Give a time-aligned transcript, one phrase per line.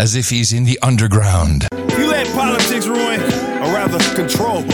[0.00, 1.68] as if he's in the underground.
[1.72, 3.20] You let politics ruin,
[3.60, 4.64] or rather control,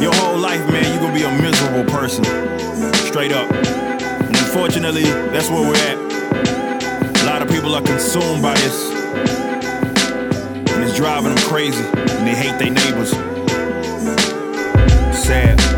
[0.00, 2.24] your whole life, man, you're gonna be a miserable person.
[2.94, 3.52] Straight up.
[3.52, 5.98] And unfortunately, that's where we're at.
[7.22, 8.90] A lot of people are consumed by this.
[10.72, 11.84] And it's driving them crazy.
[11.84, 13.10] And they hate their neighbors.
[15.14, 15.71] Sad.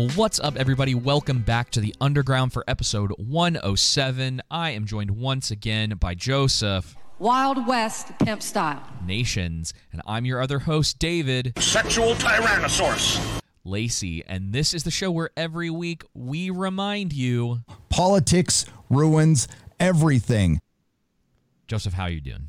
[0.00, 0.94] Well, what's up, everybody?
[0.94, 4.40] Welcome back to the Underground for episode 107.
[4.50, 8.82] I am joined once again by Joseph Wild West pimp style.
[9.04, 13.42] Nations, and I'm your other host, David Sexual Tyrannosaurus.
[13.62, 14.24] Lacey.
[14.24, 17.60] And this is the show where every week we remind you,
[17.90, 20.60] Politics ruins everything.
[21.68, 22.48] Joseph, how you doing?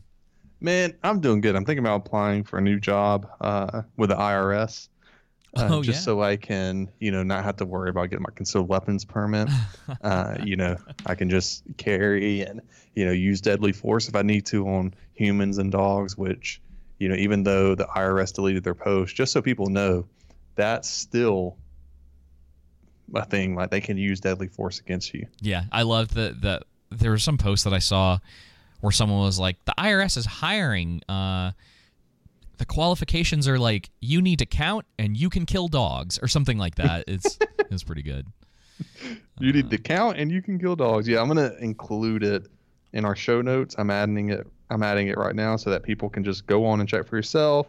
[0.62, 1.58] Man, I'm doing good.
[1.58, 4.88] I'm thinking about applying for a new job uh, with the IRS.
[5.56, 6.04] Uh, Oh, just yeah?
[6.06, 9.50] so I can, you know, not have to worry about getting my concealed weapons permit.
[10.02, 12.62] uh, you know, I can just carry and,
[12.96, 16.62] you know, use deadly force if I need to on humans and dogs, which,
[17.00, 20.06] you know, even though the IRS deleted their post, just so people know,
[20.56, 21.58] that's still
[23.14, 23.56] a thing.
[23.56, 25.28] Like they can use deadly force against you.
[25.42, 26.42] Yeah, I love that.
[26.42, 26.62] The,
[26.92, 28.20] there was some post that I saw
[28.82, 31.02] where someone was like, "The IRS is hiring.
[31.08, 31.52] Uh,
[32.62, 36.60] the qualifications are like you need to count and you can kill dogs or something
[36.60, 37.40] like that." It's
[37.72, 38.28] it's pretty good.
[39.40, 41.08] You need to uh, count and you can kill dogs.
[41.08, 42.48] Yeah, I'm gonna include it
[42.94, 43.76] in our show notes.
[43.80, 44.48] I'm adding it.
[44.70, 47.16] I'm adding it right now so that people can just go on and check for
[47.16, 47.68] yourself,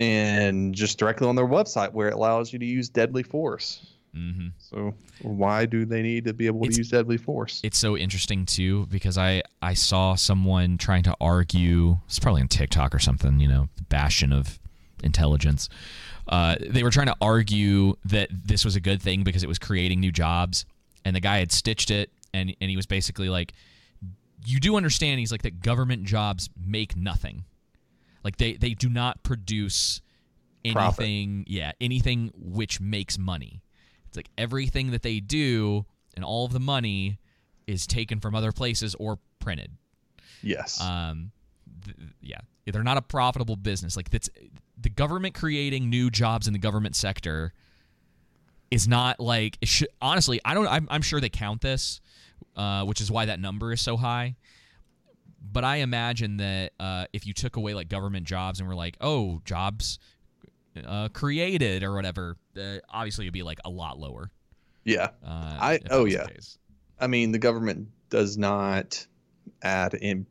[0.00, 3.86] and just directly on their website where it allows you to use deadly force.
[4.16, 7.60] Hmm So why do they need to be able It's- to use deadly force?
[7.62, 11.98] It's so interesting too because I I saw someone trying to argue.
[12.06, 13.38] It's probably on TikTok or something.
[13.40, 14.58] You know, the bastion of
[15.04, 15.68] intelligence.
[16.28, 19.58] Uh, they were trying to argue that this was a good thing because it was
[19.58, 20.64] creating new jobs,
[21.04, 23.52] and the guy had stitched it, and and he was basically like,
[24.46, 27.44] "You do understand?" He's like that government jobs make nothing,
[28.24, 30.00] like they they do not produce
[30.72, 31.04] Profit.
[31.04, 31.44] anything.
[31.46, 33.60] Yeah, anything which makes money.
[34.08, 35.84] It's like everything that they do
[36.14, 37.18] and all of the money
[37.66, 39.72] is taken from other places or printed.
[40.42, 40.80] yes.
[40.80, 41.32] Um,
[41.84, 43.96] th- yeah, they're not a profitable business.
[43.96, 44.30] Like that's
[44.80, 47.52] the government creating new jobs in the government sector
[48.70, 49.88] is not like it should.
[50.02, 50.66] Honestly, I don't.
[50.66, 52.00] I'm, I'm sure they count this,
[52.56, 54.36] uh, which is why that number is so high.
[55.52, 58.96] But I imagine that uh, if you took away like government jobs and were like,
[59.00, 59.98] oh, jobs
[60.84, 64.30] uh, created or whatever, uh, obviously it'd be like a lot lower.
[64.84, 65.10] yeah.
[65.24, 65.28] Uh,
[65.60, 66.26] I- oh, yeah.
[67.00, 69.06] I mean, the government does not
[69.62, 70.26] add in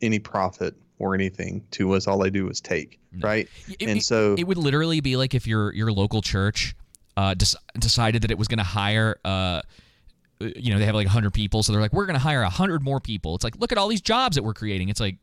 [0.00, 2.06] any profit or anything to us.
[2.06, 3.26] All they do is take, No.
[3.26, 3.48] right?
[3.68, 6.74] It- and it- so it would literally be like if your your local church
[7.16, 9.60] uh, des- decided that it was going to hire uh,
[10.40, 12.82] you know they have like 100 people so they're like we're going to hire 100
[12.82, 15.16] more people it's like look at all these jobs that we're creating it's like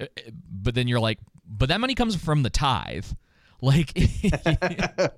[0.00, 3.06] uh, uh, but then you're like but that money comes from the tithe
[3.62, 3.92] like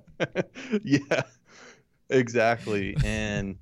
[0.83, 1.23] yeah,
[2.09, 2.95] exactly.
[3.03, 3.57] And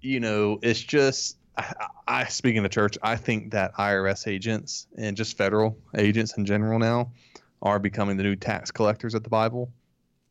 [0.00, 1.74] you know, it's just I,
[2.06, 6.78] I speaking of church, I think that IRS agents and just federal agents in general
[6.78, 7.10] now
[7.62, 9.72] are becoming the new tax collectors of the Bible.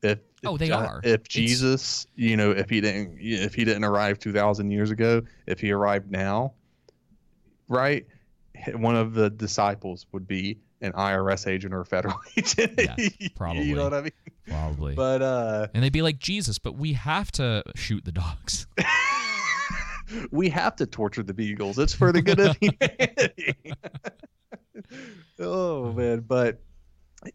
[0.03, 1.01] If Oh, they are.
[1.03, 4.91] If It's- Jesus, you know, if he didn't, if he didn't arrive two thousand years
[4.91, 6.53] ago, if he arrived now,
[7.67, 8.05] right,
[8.73, 12.73] one of the disciples would be an IRS agent or a federal agent.
[12.77, 12.95] Yeah,
[13.53, 14.11] You know what I mean?
[14.47, 18.65] probably But uh, and they'd be like jesus but we have to shoot the dogs
[20.31, 21.79] we have to torture the beagles.
[21.79, 23.55] It's for the good of humanity.
[25.39, 26.59] oh man, but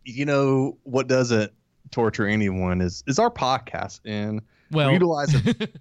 [0.04, 1.52] you know what doesn't
[1.90, 4.42] torture anyone is is our podcast and
[4.72, 5.72] well we utilize it.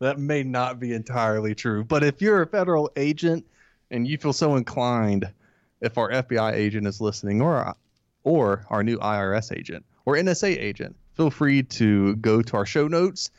[0.00, 3.44] that may not be entirely true, but if you're a federal agent
[3.90, 5.30] and you feel so inclined,
[5.80, 7.74] if our FBI agent is listening or
[8.22, 12.88] or our new IRS agent or NSA agent, feel free to go to our show
[12.88, 13.30] notes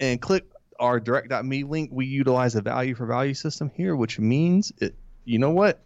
[0.00, 0.44] and click
[0.80, 1.90] our direct.me link.
[1.92, 5.82] We utilize a value for value system here, which means it, you know what?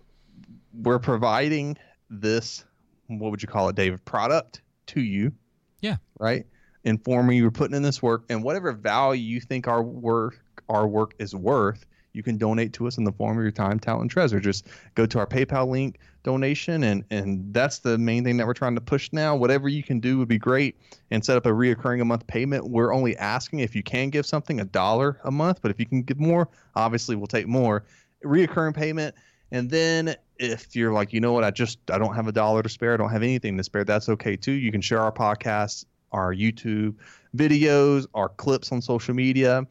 [0.72, 1.76] We're providing
[2.08, 2.64] this,
[3.06, 5.32] what would you call it, David, product to you.
[5.80, 5.96] Yeah.
[6.18, 6.46] Right?
[6.84, 10.86] Informing you we're putting in this work and whatever value you think our work our
[10.86, 14.02] work is worth, you can donate to us in the form of your time, talent,
[14.02, 14.40] and treasure.
[14.40, 18.54] Just go to our PayPal link, donation, and and that's the main thing that we're
[18.54, 19.36] trying to push now.
[19.36, 20.76] Whatever you can do would be great,
[21.10, 22.68] and set up a reoccurring a month payment.
[22.68, 25.86] We're only asking if you can give something a dollar a month, but if you
[25.86, 27.84] can give more, obviously we'll take more.
[28.24, 29.14] Reoccurring payment,
[29.52, 32.62] and then if you're like, you know what, I just I don't have a dollar
[32.62, 34.52] to spare, I don't have anything to spare, that's okay too.
[34.52, 36.94] You can share our podcast our YouTube
[37.36, 39.66] videos, our clips on social media,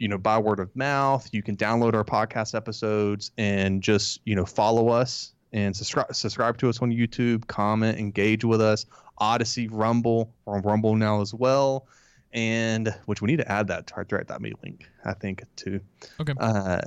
[0.00, 1.28] you know, by word of mouth.
[1.30, 6.56] You can download our podcast episodes and just, you know, follow us and subscribe subscribe
[6.58, 8.86] to us on YouTube, comment, engage with us.
[9.20, 11.86] Odysee, Rumble, we're on Rumble now as well.
[12.32, 15.80] And which we need to add that to our direct.me link, I think, too.
[16.18, 16.32] Okay.
[16.38, 16.80] Uh,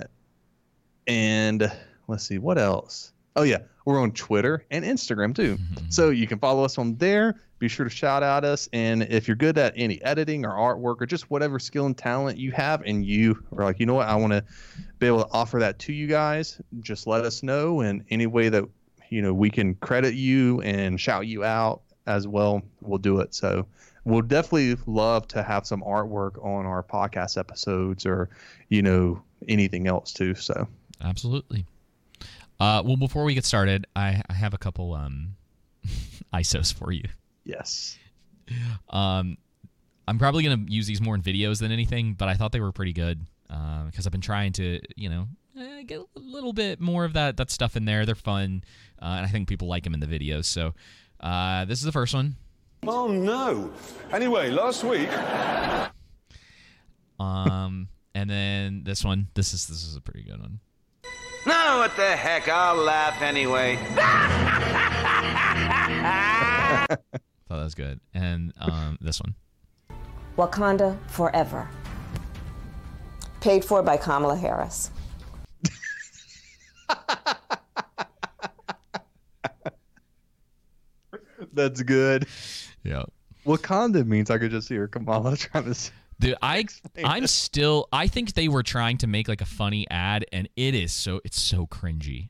[1.06, 1.72] and
[2.08, 3.12] let's see what else.
[3.36, 5.58] Oh yeah, we're on Twitter and Instagram too.
[5.58, 5.90] Mm-hmm.
[5.90, 7.40] so you can follow us on there.
[7.60, 8.68] Be sure to shout out us.
[8.74, 12.38] And if you're good at any editing or artwork or just whatever skill and talent
[12.38, 14.44] you have, and you are like, you know what, I want to
[15.00, 17.82] be able to offer that to you guys, just let us know.
[17.82, 18.66] And any way that
[19.10, 23.34] you know we can credit you and shout you out as well, we'll do it.
[23.34, 23.66] So
[24.06, 28.30] we'll definitely love to have some artwork on our podcast episodes or
[28.70, 30.36] you know anything else too.
[30.36, 30.68] So
[31.02, 31.66] Absolutely.
[32.60, 35.36] Uh, well, before we get started, I, I have a couple um,
[36.34, 37.04] ISOs for you.
[37.44, 37.98] yes.
[38.90, 39.38] Um,
[40.08, 42.74] I'm probably gonna use these more in videos than anything, but I thought they were
[42.74, 45.28] pretty good because I've been trying to, you know,
[45.58, 48.06] eh, get a little bit more of that that stuff in there.
[48.06, 48.64] They're fun,
[49.02, 50.46] uh, and I think people like them in the videos.
[50.46, 50.74] So
[51.22, 52.36] uh, this is the first one.
[52.86, 53.72] Oh no.
[54.12, 55.10] Anyway, last week.
[57.20, 59.28] Um, and then this one.
[59.36, 60.60] This is this is a pretty good one.
[61.46, 62.48] No, what the heck?
[62.48, 63.76] I'll laugh anyway.
[66.88, 67.00] Thought
[67.50, 68.00] that was good.
[68.14, 69.36] And um, this one.
[70.38, 71.68] Wakanda Forever.
[73.42, 74.90] Paid for by Kamala Harris.
[81.54, 82.28] That's good.
[82.84, 83.04] Yeah.
[83.46, 85.70] Wakanda means I could just hear Kamala trying to.
[85.72, 87.30] s- Dude, I Explain I'm it.
[87.30, 90.92] still I think they were trying to make like a funny ad and it is
[90.94, 92.30] so it's so cringy.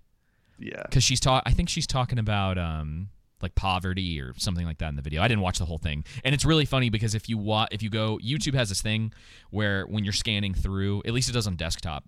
[0.59, 0.83] Yeah.
[0.91, 3.09] Cuz she's talk I think she's talking about um
[3.41, 5.21] like poverty or something like that in the video.
[5.21, 6.05] I didn't watch the whole thing.
[6.23, 9.11] And it's really funny because if you wa- if you go YouTube has this thing
[9.49, 12.05] where when you're scanning through, at least it does on desktop.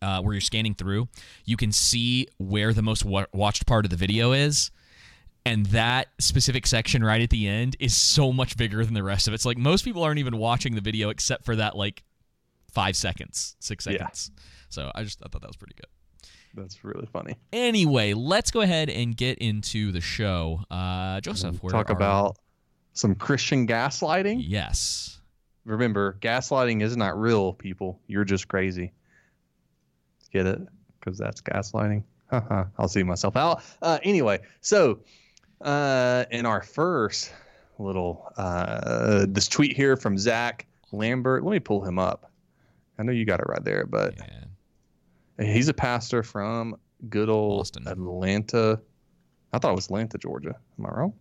[0.00, 1.08] Uh, where you're scanning through,
[1.44, 4.70] you can see where the most wa- watched part of the video is
[5.52, 9.26] and that specific section right at the end is so much bigger than the rest
[9.28, 9.36] of it.
[9.36, 12.02] It's like most people aren't even watching the video except for that like
[12.70, 13.92] five seconds, six Yeah.
[13.92, 14.30] seconds.
[14.68, 15.86] So I just I thought that was pretty good.
[16.54, 17.36] That's really funny.
[17.52, 20.62] Anyway, let's go ahead and get into the show.
[20.70, 22.36] Uh, Joseph, where Talk about
[22.94, 24.42] some Christian gaslighting.
[24.44, 25.20] yes.
[25.64, 28.00] Remember, gaslighting is not real, people.
[28.06, 28.92] You're just crazy.
[30.32, 30.60] Get it?
[30.98, 32.04] Because that's gaslighting.
[32.78, 33.62] I'll see myself out.
[33.82, 35.00] Uh, anyway, so
[35.60, 37.32] uh, in our first
[37.78, 41.44] little uh, this tweet here from Zach Lambert.
[41.44, 42.30] Let me pull him up.
[42.98, 44.14] I know you got it right there, but
[45.38, 45.46] Yeah.
[45.46, 46.76] he's a pastor from
[47.08, 47.86] good old Austin.
[47.86, 48.80] Atlanta.
[49.52, 50.54] I thought it was Atlanta, Georgia.
[50.78, 51.12] Am I wrong?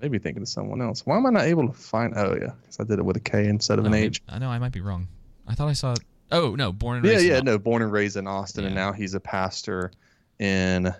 [0.00, 1.06] Maybe thinking of someone else.
[1.06, 2.12] Why am I not able to find?
[2.16, 4.20] Oh yeah, because I did it with a K instead of Oh, an H.
[4.28, 5.06] I know I might be wrong.
[5.46, 5.94] I thought I saw.
[6.32, 7.58] Oh no, born and Yeah, raised yeah, in no.
[7.58, 9.92] Born and raised in Austin, and now he's a pastor
[10.40, 10.92] in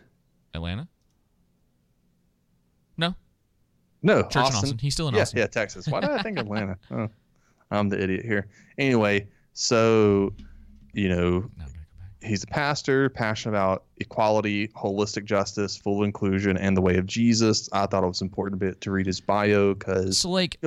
[0.54, 0.86] Atlanta.
[2.96, 3.14] No,
[4.02, 4.78] no Church in Austin.
[4.78, 5.38] He's still in yeah, Austin.
[5.38, 5.86] yeah, Texas.
[5.88, 6.76] Why did I think Atlanta?
[6.90, 7.08] Oh,
[7.70, 8.48] I'm the idiot here.
[8.76, 10.32] Anyway, so
[10.92, 11.64] you know, No, I'm gonna go
[11.98, 12.28] back.
[12.28, 17.70] he's a pastor, passionate about equality, holistic justice, full inclusion, and the way of Jesus.
[17.72, 20.58] I thought it was important a bit to read his bio because So like,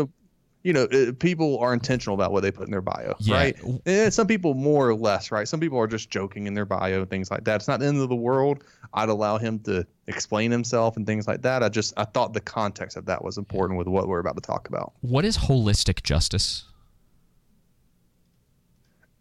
[0.64, 3.36] you know uh, people are intentional about what they put in their bio, Yeah.
[3.36, 3.56] right?
[3.86, 5.48] And some people more or less, right?
[5.48, 7.58] Some people are just joking in their bio and things like that.
[7.58, 8.64] It's not the end of the world.
[8.94, 11.64] I'd allow him to explain himself and things like that.
[11.64, 14.42] I just I thought the context of that was important with what we're about to
[14.42, 14.94] talk about.
[15.02, 16.66] what is holistic justice?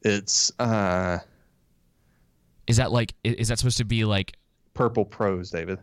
[0.02, 1.18] It's uh
[2.66, 3.14] Is that like?
[3.24, 4.36] Is that supposed to be like?
[4.74, 5.78] purple prose, David.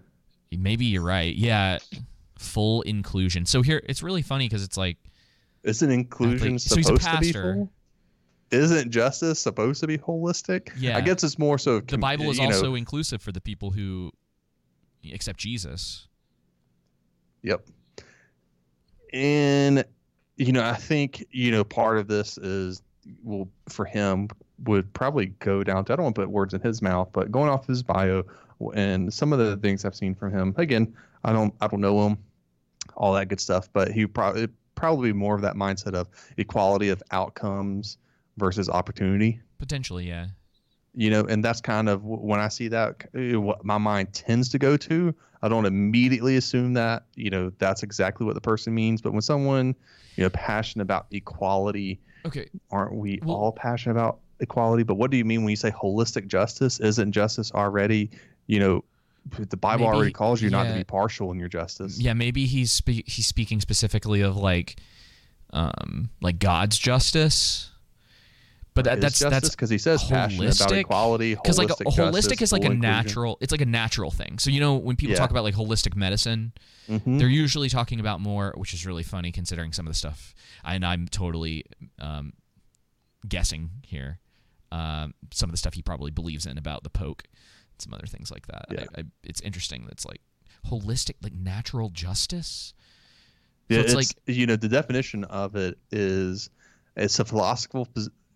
[0.52, 1.34] Maybe you're right.
[1.34, 1.80] Yeah,
[2.38, 3.46] full inclusion.
[3.46, 4.98] So here, it's really funny because it's like
[5.64, 7.54] Isn't inclusion so he's a supposed to be pastor.
[7.54, 7.72] full?
[8.52, 10.72] Isn't justice supposed to be holistic?
[10.78, 10.98] Yeah.
[10.98, 11.80] I guess it's more so.
[11.80, 14.12] the Bible is you know, also inclusive for the people who
[15.14, 16.08] accept Jesus.
[17.44, 17.66] Yep.
[19.14, 19.86] And
[20.36, 22.82] you know, I think you know part of this is
[23.24, 24.28] well for him
[24.66, 27.32] would probably go down to I don't want to put words in his mouth, but
[27.32, 28.24] going off his bio
[28.74, 30.54] and some of the things I've seen from him.
[30.58, 30.94] Again,
[31.24, 32.18] I don't I don't know him,
[32.96, 37.02] all that good stuff, but he probably probably more of that mindset of equality of
[37.12, 37.98] outcomes
[38.38, 40.28] versus opportunity Potentially, yeah.
[40.96, 44.50] you know and that's kind of when i see that uh, what my mind tends
[44.50, 48.74] to go to i don't immediately assume that you know that's exactly what the person
[48.74, 49.76] means but when someone
[50.16, 52.50] you know passionate about equality Okay.
[52.72, 55.72] aren't we Well- all passionate about equality but what do you mean when you say
[55.72, 58.10] holistic justice isn't justice already
[58.48, 58.84] you know
[59.38, 62.00] the Bible Maybe- already calls you not to be partial in your justice.
[62.00, 64.78] yeah, maybe he's spe- he's speaking specifically of like
[65.54, 67.71] um like God's justice.
[68.74, 72.42] But that, that's that's 'cause he says passionate about equality, Because like a, holistic justice,
[72.44, 72.80] is like a inclusion.
[72.82, 73.38] natural.
[73.42, 74.40] It's like a natural thing.
[74.40, 75.18] So you know when people Yeah.
[75.20, 76.54] talk about like holistic medicine,
[76.88, 77.20] Mhm.
[77.20, 80.34] they're usually talking about more, which is really funny considering some of the stuff.
[80.64, 81.66] And I'm totally
[82.00, 82.32] um,
[83.28, 84.20] guessing here.
[84.72, 87.24] Um, some of the stuff he probably believes in about the poke,
[87.74, 88.66] and some other things like that.
[88.72, 88.86] Yeah.
[88.96, 89.84] I, I, it's interesting.
[89.86, 90.22] That's like
[90.68, 92.74] holistic, like natural justice.
[93.68, 93.96] Yeah, so it's, it's,
[94.28, 96.50] like you know the definition of it is
[96.96, 97.86] it's a philosophical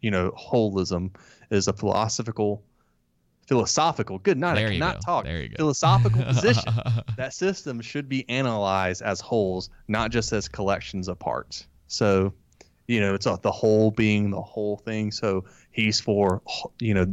[0.06, 1.04] you know holism
[1.50, 2.64] is a philosophical
[3.48, 5.00] philosophical good night There I you cannot go.
[5.06, 5.56] talk There you go.
[5.58, 6.74] philosophical position
[7.18, 12.34] that system should be analyzed as wholes not just as collections of parts so
[12.88, 16.42] you know it's the whole being the whole thing so he's for
[16.80, 17.08] you know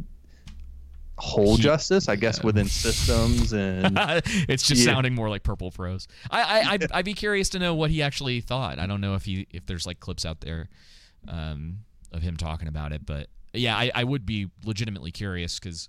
[1.18, 3.99] whole He- justice I guess within systems and
[4.49, 4.92] it's just Yeah.
[4.94, 6.08] sounding more like purple prose.
[6.30, 8.78] I, I I'd, I'd be curious to know what he actually thought.
[8.78, 10.68] I don't know if he if there's like clips out there
[11.28, 11.80] um,
[12.12, 15.88] of him talking about it, but yeah, I, I would be legitimately curious because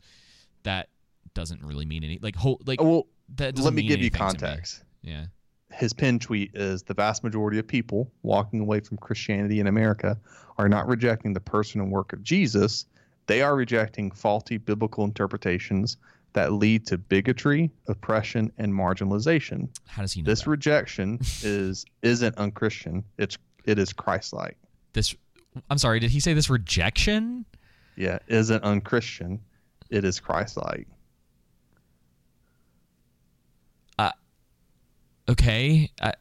[0.63, 0.89] that
[1.34, 4.12] doesn't really mean any like whole like Oh, well that doesn't let me give you
[4.12, 5.25] context Yeah.
[5.72, 10.18] his pin tweet is the vast majority of people walking away from Christianity in America
[10.58, 12.86] are not rejecting the person and work of Jesus.
[13.27, 15.98] They are rejecting faulty biblical interpretations
[16.34, 19.70] that lead to bigotry, oppression, and marginalization.
[19.88, 20.50] How does he know This that?
[20.50, 23.03] rejection is isn't unchristian.
[23.18, 24.58] It's it is Christ-like.
[24.94, 25.15] this
[25.69, 27.45] I'm sorry, did he say this rejection?
[27.95, 29.39] Yeah, isn't unchristian.
[29.89, 30.88] It is Christ-like.
[35.29, 35.89] Okay.
[36.01, 36.13] I,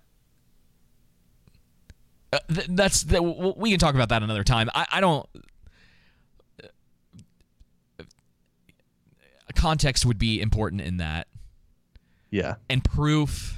[2.33, 4.71] uh, th- that's We can talk about that another time.
[4.75, 5.27] I, I don't.
[9.57, 11.27] Context would be important in that,
[12.31, 12.55] Yeah.
[12.71, 13.57] and proof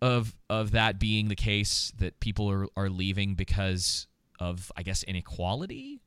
[0.00, 4.06] of of that being the case that people are are leaving because
[4.38, 6.00] of I guess inequality.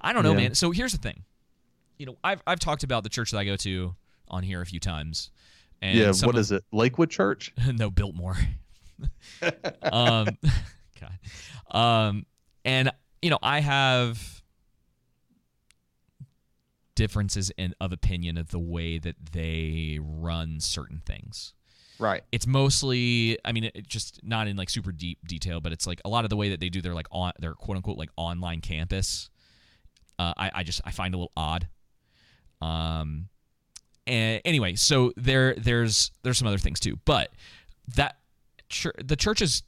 [0.00, 0.36] I don't know, Yeah.
[0.36, 0.54] man.
[0.54, 1.24] So here's the thing.
[1.98, 3.94] You know, I've I've talked about the church that I go to
[4.28, 5.30] on here a few times.
[5.82, 6.64] And yeah, what of- is it?
[6.72, 7.52] Lakewood Church?
[7.72, 8.36] no, Biltmore.
[9.82, 10.28] um,
[11.00, 11.18] God.
[11.70, 12.26] Um,
[12.64, 12.90] and
[13.22, 14.42] you know, I have
[16.94, 21.52] differences in of opinion of the way that they run certain things.
[21.98, 22.22] Right.
[22.32, 26.00] It's mostly, I mean, it just not in like super deep detail, but it's like
[26.04, 28.10] a lot of the way that they do their like on their quote unquote like
[28.16, 29.30] online campus.
[30.18, 31.68] Uh, I I just I find a little odd.
[32.60, 33.28] Um,
[34.06, 37.30] and anyway, so there there's there's some other things too, but
[37.94, 38.16] that
[39.02, 39.62] the church is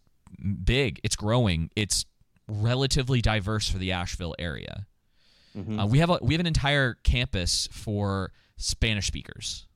[0.64, 1.00] big.
[1.04, 1.70] It's growing.
[1.76, 2.06] It's
[2.48, 4.86] relatively diverse for the Asheville area.
[5.56, 5.82] Mhm.
[5.82, 9.66] Uh, we have a we have an entire campus for Spanish speakers.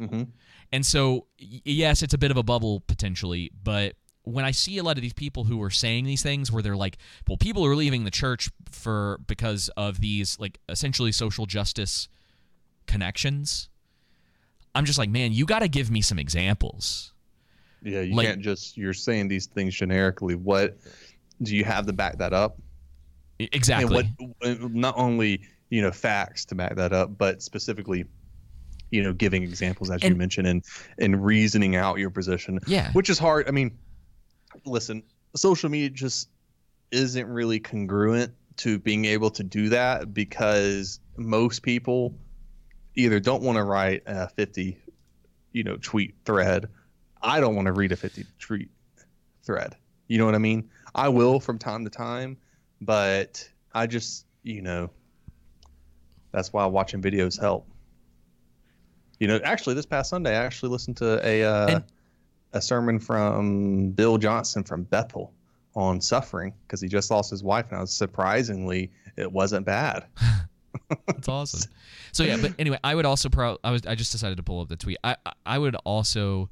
[0.00, 0.24] Mm-hmm.
[0.72, 4.82] And so, yes, it's a bit of a bubble potentially, but when I see a
[4.82, 7.76] lot of these people who are saying these things where they're like, well, people are
[7.76, 12.08] leaving the church for because of these like essentially social justice
[12.86, 13.68] connections,
[14.74, 17.12] I'm just like, man, you got to give me some examples.
[17.82, 20.34] Yeah, you Like- can't just you're saying these things generically.
[20.34, 20.76] What
[21.42, 22.58] do you have to back that up?
[23.38, 24.10] Exactly.
[24.42, 28.06] And what not only you know facts to back that up, but specifically,
[28.90, 30.64] you know, giving examples as you mentioned and
[30.98, 32.60] and reasoning out your position.
[32.66, 32.90] Yeah.
[32.92, 33.48] which is hard.
[33.48, 33.78] I mean,
[34.64, 35.02] listen,
[35.34, 36.28] social media just
[36.90, 42.14] isn't really congruent to being able to do that because most people
[42.94, 44.78] either don't want to write a 50
[45.52, 46.68] you know tweet thread
[47.22, 48.70] i don't want to read a 50 tweet
[49.42, 49.76] thread
[50.08, 52.36] you know what i mean i will from time to time
[52.80, 54.90] but i just you know
[56.32, 57.68] that's why watching videos help
[59.20, 61.84] you know actually this past sunday i actually listened to a uh, And-
[62.52, 65.32] a sermon from bill johnson from bethel
[65.74, 70.06] on suffering because he just lost his wife and I was surprisingly it wasn't bad
[71.06, 71.70] That's awesome.
[72.12, 73.56] So yeah, but anyway, I would also pro.
[73.64, 73.86] I was.
[73.86, 74.98] I just decided to pull up the tweet.
[75.02, 75.16] I.
[75.44, 76.50] I- would also.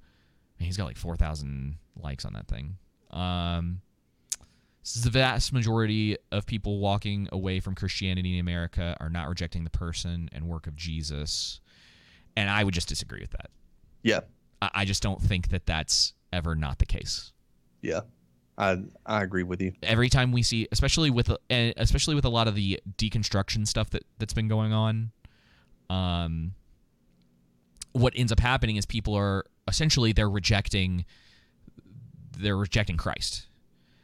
[0.59, 2.79] Man, he's got like four thousand likes on that thing.
[3.11, 3.83] Um,
[4.83, 9.29] this is the vast majority of people walking away from Christianity in America are not
[9.29, 11.61] rejecting the person and work of Jesus,
[12.37, 13.51] and I would just disagree with that.
[14.03, 14.21] yeah
[14.63, 17.33] I, I just don't think that that's ever not the case.
[17.83, 18.01] yeah
[18.57, 22.29] i i agree with you every time we see especially with and especially with a
[22.29, 25.11] lot of the deconstruction stuff that that's been going on
[25.91, 26.53] um
[27.93, 31.05] what ends up happening is people are essentially they're rejecting
[32.39, 33.47] they're rejecting Christ.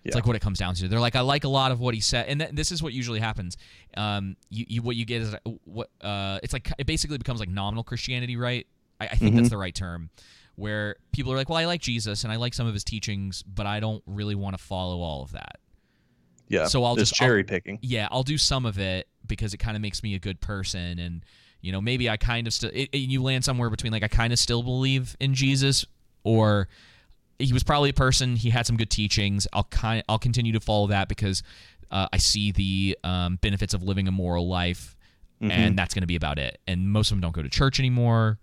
[0.05, 0.19] It's Yeah.
[0.19, 0.89] like what it comes down to.
[0.89, 2.93] They're like, I like a lot of what he said, and th- this is what
[2.95, 3.57] usually happens.
[3.97, 7.49] Um, you, you what you get is what uh, it's like it basically becomes like
[7.51, 8.67] nominal Christianity, right?
[9.01, 9.39] I, I think Mhm.
[9.39, 10.09] that's the right term.
[10.57, 13.43] Where people are like, well, I like Jesus and I like some of his teachings,
[13.43, 15.57] but I don't really want to follow all of that.
[16.49, 16.67] Yeah.
[16.67, 17.79] So I'll just I'll- cherry picking.
[17.83, 20.99] Yeah, I'll do some of it because it kind of makes me a good person,
[20.99, 21.25] and
[21.63, 22.71] you know, maybe I kind of still.
[22.73, 25.85] You land somewhere between like I kind of still believe in Jesus,
[26.25, 26.69] or
[27.41, 28.37] he was probably a person.
[28.37, 29.47] He had some good teachings.
[29.53, 31.43] I'll kind I'll continue to follow that because
[31.91, 34.97] uh, I see the um, benefits of living a moral life,
[35.43, 35.51] Mhm.
[35.51, 36.61] and that's going to be about it.
[36.69, 38.39] And most of them don't go to church anymore.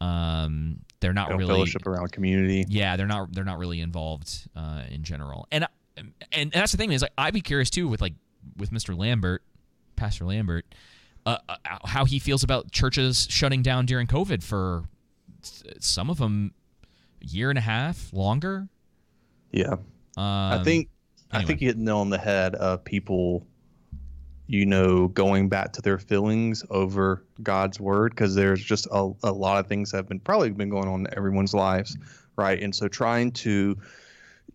[0.00, 2.64] Um, they're not Don't really fellowship around community.
[2.68, 5.46] yeah, they're not they're not really involved uh, in general.
[5.52, 8.14] And and and that's the thing is like I'd be curious too with like
[8.56, 8.96] with Mr.
[8.96, 9.42] Lambert,
[9.96, 10.64] Pastor Lambert,
[11.26, 14.84] uh, uh, how he feels about churches shutting down during COVID for
[15.42, 16.52] some of them
[17.20, 18.68] year and a half longer.
[19.52, 19.76] Yeah.
[20.16, 20.88] I Um, think
[21.30, 23.46] I think you hit the nail on the head of people,
[24.46, 29.32] you know, going back to their feelings over God's word because there's just a, a
[29.32, 31.96] lot of things that have been probably been going on in everyone's lives,
[32.36, 32.60] right?
[32.62, 33.76] And so trying to,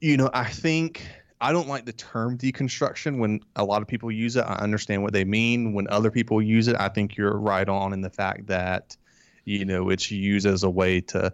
[0.01, 1.05] you know, I think
[1.39, 4.41] I don't like the term deconstruction when a lot of people use it.
[4.41, 5.73] I understand what they mean.
[5.73, 8.97] When other people use it, I think you're right on in the fact that,
[9.45, 11.33] you know, it's used as a way to,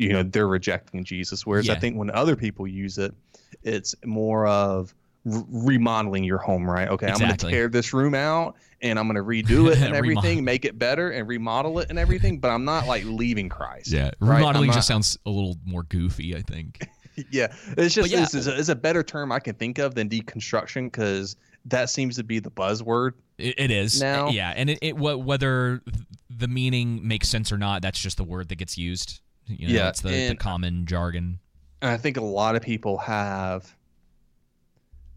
[0.00, 1.46] you know, they're rejecting Jesus.
[1.46, 3.14] Whereas I think when other people use it,
[3.62, 4.94] it's more of
[5.30, 6.88] r- remodeling your home, right?
[6.88, 9.94] Okay, I'm going to tear this room out and I'm going to redo it and
[9.94, 12.38] everything, make it better and remodel it and everything.
[12.38, 13.92] But I'm not like leaving Christ.
[13.92, 14.38] yeah, right?
[14.38, 16.34] remodeling I'm just sounds a little more goofy.
[16.34, 16.86] I think.
[17.30, 18.20] yeah, it's just yeah.
[18.20, 21.90] this is a, is a better term I can think of than deconstruction because that
[21.90, 23.12] seems to be the buzzword.
[23.36, 25.82] It, it is Now- yeah, and it, it whether
[26.30, 29.20] the meaning makes sense or not, that's just the word that gets used.
[29.46, 31.38] You know, Yeah, it's the, the common jargon.
[31.82, 33.74] And I think a lot of people have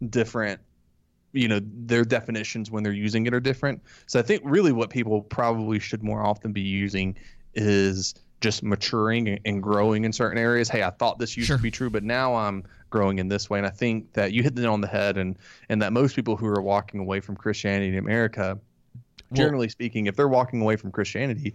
[0.09, 0.59] different,
[1.33, 3.81] you know, their definitions when they're using it are different.
[4.07, 7.15] So I think really what people probably should more often be using
[7.53, 10.67] is just maturing and- growing in certain areas.
[10.69, 11.57] Hey, I thought this used Sure.
[11.57, 13.57] to be true, but now I'm growing in this way.
[13.59, 15.37] And I think that you hit the nail on the head, and
[15.69, 18.59] and that most people who are walking away from Christianity in America,
[19.31, 21.53] generally speaking, if they're walking away from Christianity,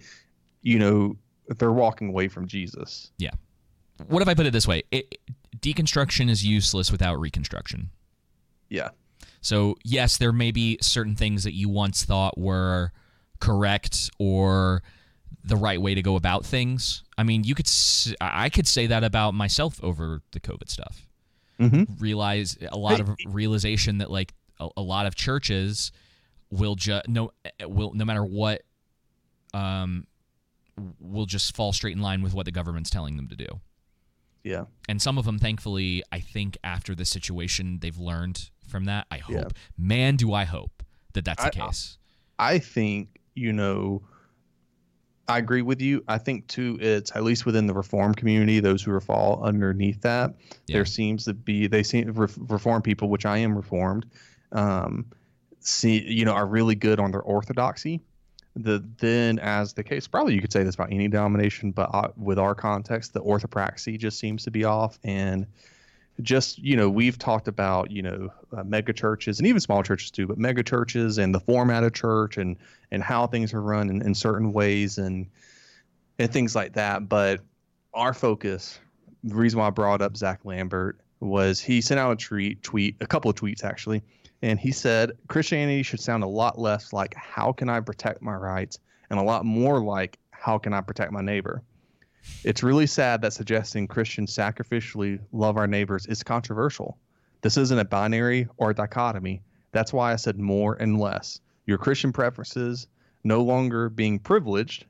[0.62, 1.16] you know,
[1.56, 3.10] they're walking away from Jesus.
[3.18, 3.30] Yeah.
[4.06, 4.82] What if I put it this way?
[4.90, 5.18] It,
[5.58, 7.90] deconstruction is useless without reconstruction.
[8.68, 8.90] Yeah.
[9.40, 12.92] So, yes, there may be certain things that you once thought were
[13.40, 14.82] correct or
[15.44, 17.02] the right way to go about things.
[17.16, 17.68] I mean, you could
[18.20, 21.06] I could say that about myself over the COVID stuff.
[21.58, 21.94] Mm-hmm.
[21.98, 25.90] Realize a lot of realization that like a, a lot of churches
[26.50, 27.32] will just no
[27.62, 28.62] will no matter what
[29.54, 30.06] um
[31.00, 33.46] will just fall straight in line with what the government's telling them to do
[34.44, 34.64] Yeah.
[34.88, 39.18] and some of them thankfully i think after this situation they've learned from that i
[39.18, 39.48] hope Yeah.
[39.76, 40.82] man do i hope
[41.14, 41.98] that that's the I- I- case
[42.40, 44.02] I think, you know,
[45.26, 46.04] I agree with you.
[46.06, 50.00] I think too, it's at least within the reform community, those who are fall underneath
[50.02, 50.36] that,
[50.68, 50.74] Yeah.
[50.76, 54.06] there seems to be they seem re- reform people, which I am reformed,
[54.52, 55.06] um,
[55.58, 58.00] see you know are really good on their orthodoxy.
[58.60, 62.08] The then as the case, probably you could say this about any denomination, but uh,
[62.16, 64.98] with our context, the orthopraxy just seems to be off.
[65.04, 65.46] And
[66.22, 70.10] just you know we've talked about you know uh, mega churches and even small churches
[70.10, 72.56] too but mega churches and the format of church and
[72.90, 75.28] and how things are run in, in certain ways and
[76.18, 77.08] and things like that.
[77.08, 77.40] But
[77.94, 78.78] our focus
[79.24, 82.96] the reason why i brought up zach lambert was he sent out a tweet tweet
[83.00, 84.02] a couple of tweets actually
[84.42, 88.34] and he said christianity should sound a lot less like how can i protect my
[88.34, 88.78] rights
[89.10, 91.62] and a lot more like how can i protect my neighbor
[92.44, 96.98] it's really sad that suggesting Christians sacrificially love our neighbors is controversial.
[97.40, 99.42] This isn't a binary or a dichotomy.
[99.72, 101.40] That's why I said more and less.
[101.66, 102.86] Your Christian preferences
[103.24, 104.86] no longer being privileged,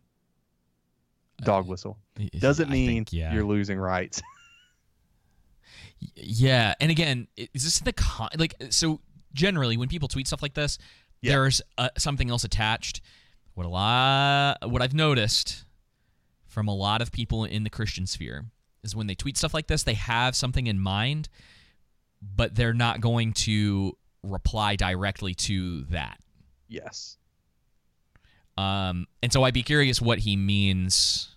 [1.43, 1.99] dog whistle,
[2.39, 3.33] doesn't mean think, yeah.
[3.35, 4.23] you're losing rights.
[6.15, 9.01] Yeah, and again, is this the con- like so?
[9.35, 10.79] Generally, when people tweet stuff like this,
[11.21, 11.33] Yeah.
[11.33, 13.01] there's uh, something else attached.
[13.55, 15.65] What a lot, what I've noticed
[16.47, 18.47] from a lot of people in the Christian sphere
[18.83, 21.29] is when they tweet stuff like this, they have something in mind,
[22.23, 26.19] but they're not going to reply directly to that.
[26.69, 27.17] yes.
[28.57, 31.29] Um, and so I'd be curious what he means.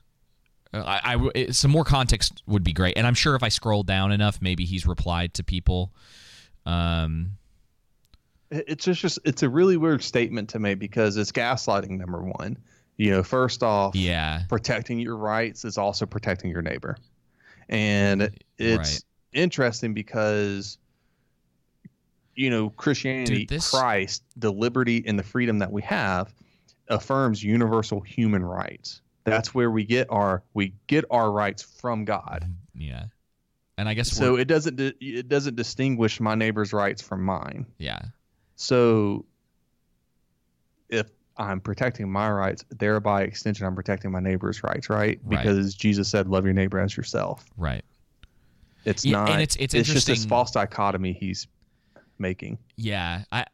[0.74, 3.84] I, I it- some more context would be great, and I'm sure if I scroll
[3.84, 5.92] down enough, maybe he's replied to people.
[6.66, 7.32] Um,
[8.52, 12.58] It's just, just it's a really weird statement to make because it's gaslighting number one.
[12.98, 16.98] You know, first off, yeah, protecting your rights is also protecting your neighbor.
[17.70, 19.04] And it's Right.
[19.34, 20.78] interesting because
[22.36, 26.34] you know, Christianity, Dude, this- Christ, the liberty and the freedom that we have
[26.88, 29.02] affirms universal human rights.
[29.24, 32.46] That's where we get our we get our rights from God.
[32.74, 33.06] Yeah.
[33.78, 37.66] And I guess So it doesn't di- it doesn't distinguish my neighbor's rights from mine.
[37.78, 38.00] yeah.
[38.56, 39.26] So
[40.90, 45.20] if I'm protecting my rights, thereby extension, I'm protecting my neighbor's rights, right?
[45.24, 45.42] Right.
[45.42, 47.84] Because Jesus said, "Love your neighbor as yourself." Right.
[48.86, 49.30] It's Yeah, not.
[49.30, 51.48] and it's- it's just this false dichotomy he's
[52.20, 52.58] making.
[52.76, 53.46] Yeah, I.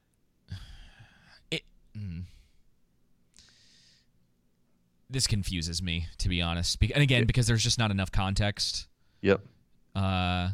[1.52, 1.64] It.
[1.98, 2.24] mm.
[5.10, 6.80] This confuses me, to be honest.
[6.80, 8.88] Be- and again, because there's just not enough context.
[9.22, 9.42] Yep.
[9.96, 10.50] Uh,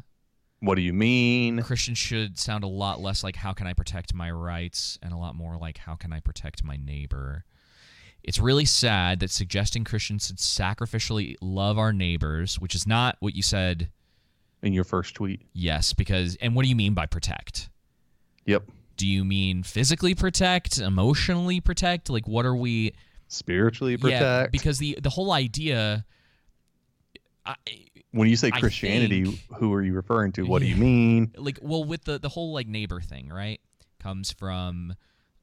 [0.60, 1.62] What do you mean?
[1.62, 5.18] Christians should sound a lot less like "How can I protect my rights?" and a
[5.18, 7.44] lot more like "How can I protect my neighbor?"
[8.24, 13.36] It's really sad that suggesting Christians should sacrificially love our neighbors, which is not what
[13.36, 13.89] you said.
[14.62, 15.42] In your first tweet.
[15.52, 17.70] Yes, because and what do you mean by protect?
[18.46, 18.63] Yep.
[18.96, 22.10] Do you mean physically protect, emotionally protect?
[22.10, 22.94] Like what are we
[23.34, 24.22] Spiritually protect.
[24.22, 26.06] Yeah, because the the whole idea
[27.46, 27.56] I,
[28.12, 30.43] when you say Christianity, think- who are you referring to?
[30.43, 31.34] What do you mean?
[31.38, 33.60] like well with the the whole like neighbor thing, right?
[34.00, 34.93] Comes from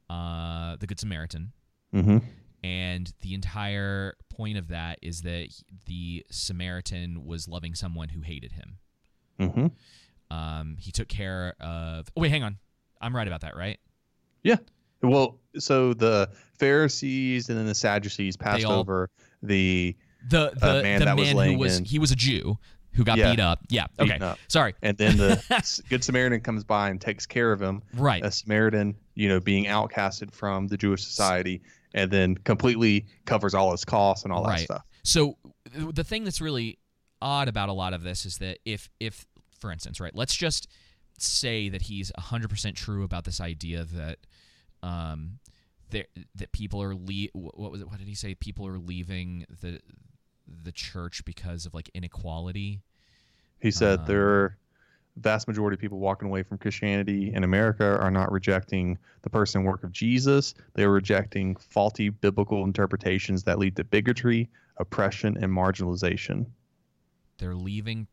[0.08, 1.52] uh the good Samaritan.
[1.94, 2.18] Mm-hmm.
[2.62, 5.48] And the entire point of that is that
[5.86, 8.78] the Samaritan was loving someone who hated him.
[9.40, 10.34] Mm-hmm.
[10.34, 12.08] Um, he took care of.
[12.14, 12.58] Oh, wait, hang on.
[13.00, 13.78] I'm right about that, right?
[14.42, 14.56] Yeah.
[15.02, 19.10] Well, so the Pharisees and then the Sadducees passed all- over
[19.42, 19.96] the
[20.28, 21.84] The the, uh, man the that was who laying was in.
[21.84, 22.58] he was a Jew
[22.92, 23.30] who got Yeah.
[23.30, 23.60] beat up.
[23.70, 23.86] Yeah.
[23.98, 24.18] Okay.
[24.18, 24.38] up.
[24.48, 24.74] Sorry.
[24.82, 27.82] and then the Good Samaritan comes by and takes care of him.
[27.94, 28.24] Right.
[28.24, 31.62] A Samaritan, you know, being outcasted from the Jewish society,
[31.94, 34.78] and then completely covers all his costs and all that stuff.
[34.78, 34.86] right.
[35.04, 35.36] So
[35.72, 36.78] the thing that's really
[37.22, 39.26] odd about a lot of this is that if if
[39.58, 40.68] for instance, right, let's just
[41.18, 44.18] say that he's 100% true about this idea that
[44.82, 45.38] um
[45.90, 49.44] there that people are le- what was it what did he say people are leaving
[49.60, 49.80] the
[50.64, 52.80] the church because of like inequality.
[53.60, 54.56] He said Uh, there are
[55.16, 59.60] vast majority of people walking away from Christianity in America are not rejecting the person
[59.60, 60.54] and work of Jesus.
[60.74, 66.46] They are rejecting faulty biblical interpretations that lead to bigotry, oppression, and marginalization.
[67.38, 68.06] They're leaving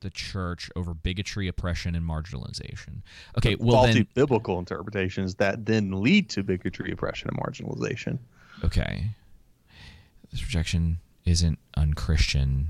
[0.00, 3.02] the church over bigotry, oppression and marginalization.
[3.38, 8.18] Okay, well faulty then biblical interpretations that then lead to bigotry, oppression, and marginalization.
[8.64, 9.10] okay.
[10.30, 12.68] This rejection isn't unchristian.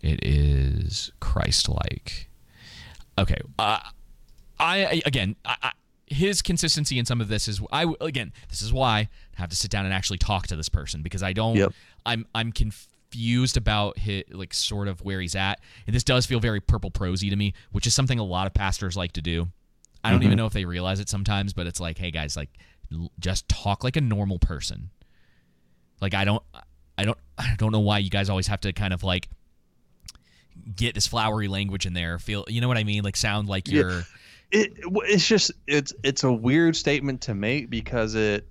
[0.00, 2.28] It is Christ-like.
[3.18, 3.36] Okay.
[3.58, 3.80] Uh,
[4.58, 5.72] I I- again, I, I,
[6.06, 8.98] his consistency in some of this is I again, this is why
[9.36, 11.72] I have to sit down and actually talk to this person because I don't Yep.
[12.06, 12.88] I'm I'm confused
[13.56, 15.60] about his, like sort of where he's at.
[15.86, 18.54] And this does feel very purple prosy to me, which is something a lot of
[18.54, 19.48] pastors like to do.
[20.02, 20.38] I don't even mm-hmm.
[20.38, 22.50] know if they realize it sometimes, but it's like, hey guys, like
[22.92, 24.90] l- just talk like a normal person.
[26.00, 26.42] Like I don't
[26.96, 29.28] I don't I don't know why you guys always have to kind of like
[30.74, 32.18] get this flowery language in there.
[32.18, 33.04] Feel you know what I mean?
[33.04, 34.04] Like sound like you're
[34.52, 38.46] It, it's just it's it's a weird statement to make because it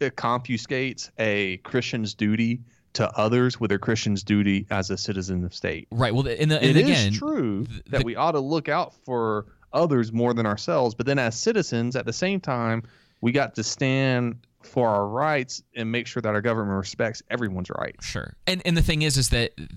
[0.00, 2.60] it confiscates a Christian's duty
[2.94, 5.86] to others with their Christian's duty as a citizen of state.
[5.90, 6.12] right.
[6.14, 8.94] Well, and, the, It and is true th- that the- we ought to look out
[9.04, 12.82] for others more than ourselves, but then as citizens, at the same time,
[13.20, 17.70] we got to stand for our rights and make sure that our government respects everyone's
[17.70, 18.04] rights.
[18.04, 18.34] sure.
[18.46, 19.68] And and the thing is, is that th-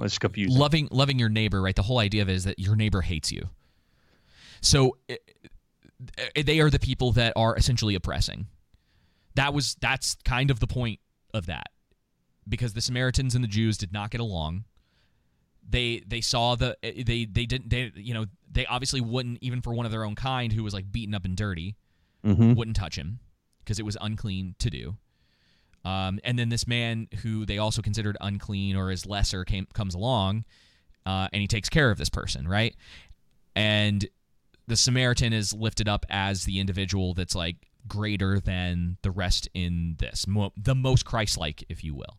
[0.00, 0.58] It's confusing.
[0.58, 1.76] loving loving your neighbor, right?
[1.76, 3.48] The whole idea of it is that your neighbor hates you.
[4.60, 5.18] So i-
[6.36, 8.46] i- they are the people that are essentially oppressing.
[9.34, 10.98] That was that's kind of the point
[11.32, 11.68] of that.
[12.48, 14.64] Because the Samaritans and the Jews did not get along.
[15.68, 19.60] They they saw the eh, they they didn't they you know they obviously wouldn't even
[19.60, 21.76] for one of their own kind who was like beaten up and dirty
[22.24, 22.56] Mhm.
[22.56, 23.20] wouldn't touch him
[23.60, 24.96] because it was unclean to do.
[25.84, 29.94] Um, and then this man who they also considered unclean or is lesser came comes
[29.94, 30.44] along,
[31.06, 32.74] uh, and he takes care of this person, right?
[33.54, 34.08] And
[34.66, 37.56] the Samaritan is lifted up as the individual that's like
[37.86, 42.18] greater than the rest in this, mo- the most Christ-like, if you will,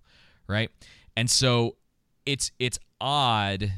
[0.49, 0.69] right?
[1.15, 1.77] And so
[2.25, 3.71] it's it's odd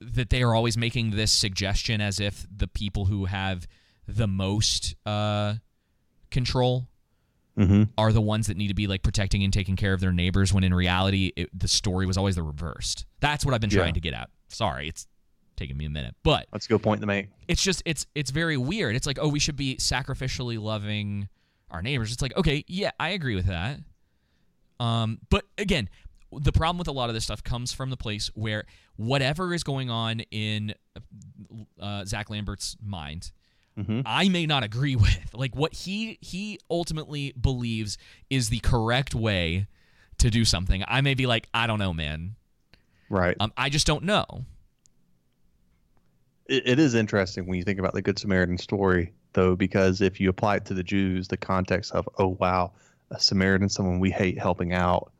[0.00, 3.66] that they are always making this suggestion as if the people who have
[4.08, 5.54] the most uh,
[6.30, 6.86] control
[7.58, 7.82] Mm-hmm.
[7.98, 10.54] are the ones that need to be like protecting and taking care of their neighbors
[10.54, 13.80] when in reality it, the story was always the reversed that's what i've been Yeah.
[13.80, 15.06] trying to get at sorry it's
[15.56, 17.26] taking me a minute but That's a good point to make.
[17.48, 21.28] it's just it's it's very weird it's like oh we should be sacrificially loving
[21.70, 23.80] our neighbors it's like okay yeah i agree with that
[24.80, 25.88] um but again
[26.32, 28.64] the problem with a lot of this stuff comes from the place where
[28.96, 30.74] whatever is going on in
[31.80, 33.30] uh, zach lambert's mind
[33.78, 34.02] Mhm.
[34.04, 35.32] I may not agree with.
[35.32, 37.96] Like what he he ultimately believes
[38.28, 39.68] is the correct way
[40.18, 42.34] to do something, I may be like, I don't know, man.
[43.08, 43.36] Right.
[43.40, 44.44] Um, I just don't know.
[46.46, 50.20] it, it is interesting when you think about the Good Samaritan story, though, because if
[50.20, 52.72] you apply it to the Jews, the context of, oh, wow,
[53.10, 55.12] a Samaritan, someone we hate helping out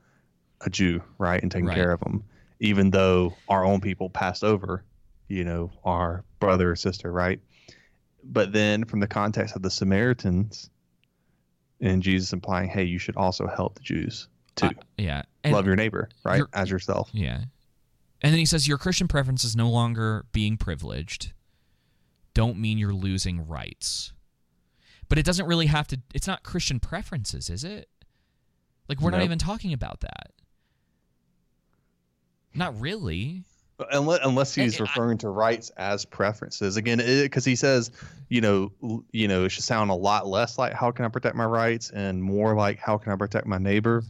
[0.60, 1.74] a Jew, right, and taking Right.
[1.74, 2.22] care of them,
[2.60, 4.84] even though our own people passed over,
[5.28, 7.40] you know, our brother or sister, right?
[8.22, 10.70] But then from the context of the Samaritans,
[11.80, 14.66] and Jesus implying, hey, you should also help the Jews too.
[14.66, 15.22] Uh, yeah.
[15.42, 17.08] And- Love your neighbor, right, as yourself.
[17.12, 17.44] Yeah.
[18.22, 21.32] And then he says your Christian preference is no longer being privileged.
[22.34, 24.12] Don't mean you're losing rights.
[25.10, 27.88] But it doesn't really have to it's not Christian preferences, is it?
[28.88, 30.30] Like we're not even talking about that.
[32.54, 33.44] Not really.
[33.92, 37.90] unless, unless he's and I- referring to rights as preferences again because he says
[38.28, 38.72] you know
[39.12, 41.90] you know it should sound a lot less like how can i protect my rights
[41.90, 44.02] and more like how can i protect my neighbor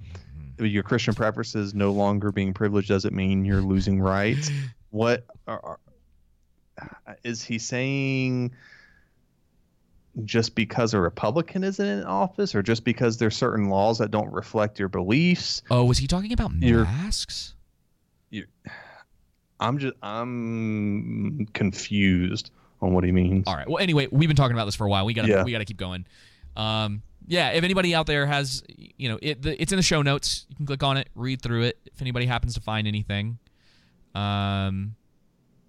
[0.58, 0.66] Mm-hmm.
[0.66, 4.50] your christian preferences no longer being privileged doesn't mean you're losing rights
[4.90, 5.78] what are,
[6.76, 8.50] are- is he saying
[10.24, 14.30] just because a republican isn't in office or just because there's certain laws that don't
[14.32, 17.54] reflect your beliefs Oh, was he talking about You're- masks?
[18.30, 18.46] you
[19.60, 22.50] I'm just I'm confused
[22.82, 23.44] on what he means.
[23.46, 23.68] All right.
[23.68, 25.04] Well, anyway, we've been talking about this for a while.
[25.04, 25.44] We got to Yeah.
[25.44, 26.06] we got to keep going.
[26.56, 27.50] Um, yeah.
[27.50, 28.62] If anybody out there has,
[28.96, 30.46] you know, it the, it's in the show notes.
[30.48, 31.78] You can click on it, read through it.
[31.92, 33.38] If anybody happens to find anything,
[34.14, 34.94] um,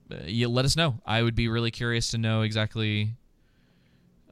[0.09, 1.01] uh, you let us know.
[1.05, 3.15] I would be really curious to know exactly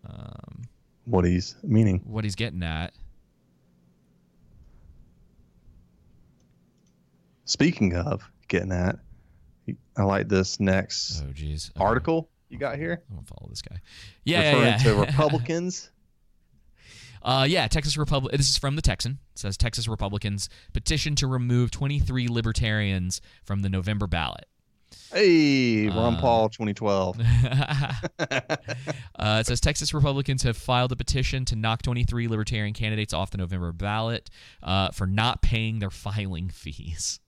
[0.05, 0.61] um,
[1.05, 2.01] What he's meaning.
[2.05, 2.93] what he's getting at.
[7.45, 8.99] Speaking of getting at,
[9.97, 11.71] I like this next Oh, geez.
[11.79, 13.03] article you got here.
[13.09, 13.77] I'm gonna follow this guy.
[14.23, 14.77] Yeah, yeah, referring yeah.
[14.77, 15.91] to Republicans.
[17.21, 18.35] Uh, yeah, Texas Republic.
[18.35, 19.19] This is from the Texan.
[19.33, 24.45] It says Texas Republicans petition to remove 23 libertarians from the November ballot.
[25.13, 27.19] Hey, Ron Uh, Paul, 2012.
[29.19, 33.31] Uh, it says Texas Republicans have filed a petition to knock 23 libertarian candidates off
[33.31, 34.29] the November ballot
[34.63, 37.19] uh, for not paying their filing fees.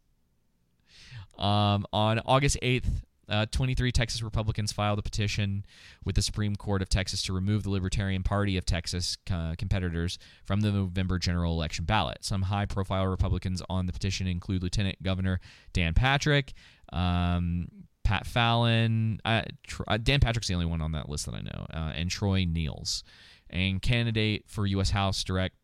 [1.38, 5.66] Um, on August 8th, uh, 23 Texas Republicans filed a petition
[6.04, 10.20] with the Supreme Court of Texas to remove the Libertarian Party of Texas uh, competitors
[10.46, 12.20] from the November general election ballot.
[12.22, 15.40] Some high profile Republicans on the petition include Lieutenant Governor
[15.74, 16.54] Dan Patrick,
[16.92, 17.68] um,
[18.04, 19.22] Pat Fallon.
[19.24, 21.94] Uh, Tr- uh, Dan Patrick's the only one on that list that I know, uh,
[21.96, 23.04] and Troy Nehls.
[23.50, 24.92] And candidate for U.S.
[24.92, 25.56] House Direct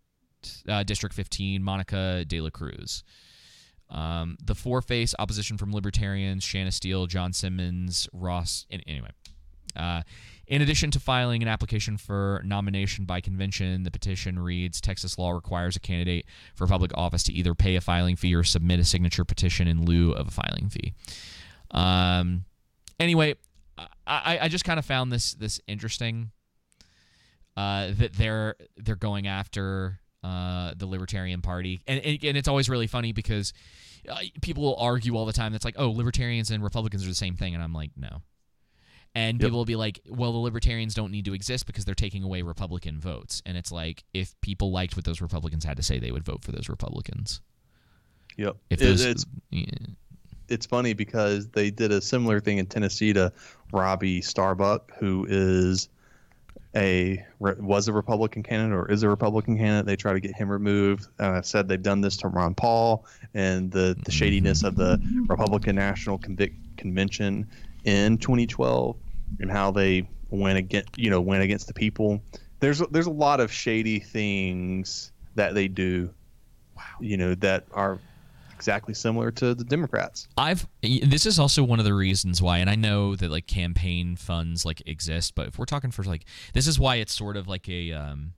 [0.68, 3.04] uh, District 15, Monica De La Cruz.
[3.90, 8.66] Um, the four face opposition from Libertarians, Shanna Steele, John Simmons, Ross.
[8.70, 9.12] an- Anyway,
[9.78, 10.02] uh,
[10.46, 15.32] in addition to filing an application for nomination by convention, the petition reads Texas law
[15.32, 18.84] requires a candidate for public office to either pay a filing fee or submit a
[18.86, 20.94] signature petition in lieu of a filing fee.
[21.72, 22.46] Um,
[23.00, 23.36] anyway,
[23.78, 26.32] I, I, I just kind of found this this interesting
[27.56, 32.70] uh, that they're they're going after uh, the Libertarian Party, and, and and it's always
[32.70, 33.54] really funny because
[34.10, 35.52] uh, people will argue all the time.
[35.52, 38.22] That's like, oh, Libertarians and Republicans are the same thing, and I'm like, no.
[39.16, 39.48] And Yep.
[39.48, 42.42] people will be like, well, the Libertarians don't need to exist because they're taking away
[42.44, 46.12] Republican votes, and it's like, if people liked what those Republicans had to say, they
[46.12, 47.42] would vote for those Republicans.
[48.38, 48.58] Yep.
[48.70, 49.66] If It- those, it's yeah.
[50.50, 53.34] it's funny because they did a similar thing in Tennessee to
[53.72, 55.90] Robbie Starbuck, who is
[56.78, 59.88] a was a Republican candidate or is a Republican candidate.
[59.88, 61.08] They try to get him removed.
[61.20, 64.12] I've said they've done this to Ron Paul and the the mm-hmm.
[64.12, 67.48] shadiness of the Republican National Convic- Convention
[67.84, 68.96] in 2012
[69.40, 72.22] and how they went against you know went against the people.
[72.60, 76.12] There's there's a lot of shady things that they do.
[76.76, 76.84] Wow.
[77.02, 78.00] You know that are
[78.58, 80.28] exactly similar to the Democrats.
[80.36, 84.16] I've this is also one of the reasons why, and I know that like campaign
[84.16, 87.48] funds like exist, but if we're talking for like this is why it's sort of
[87.48, 88.34] like a um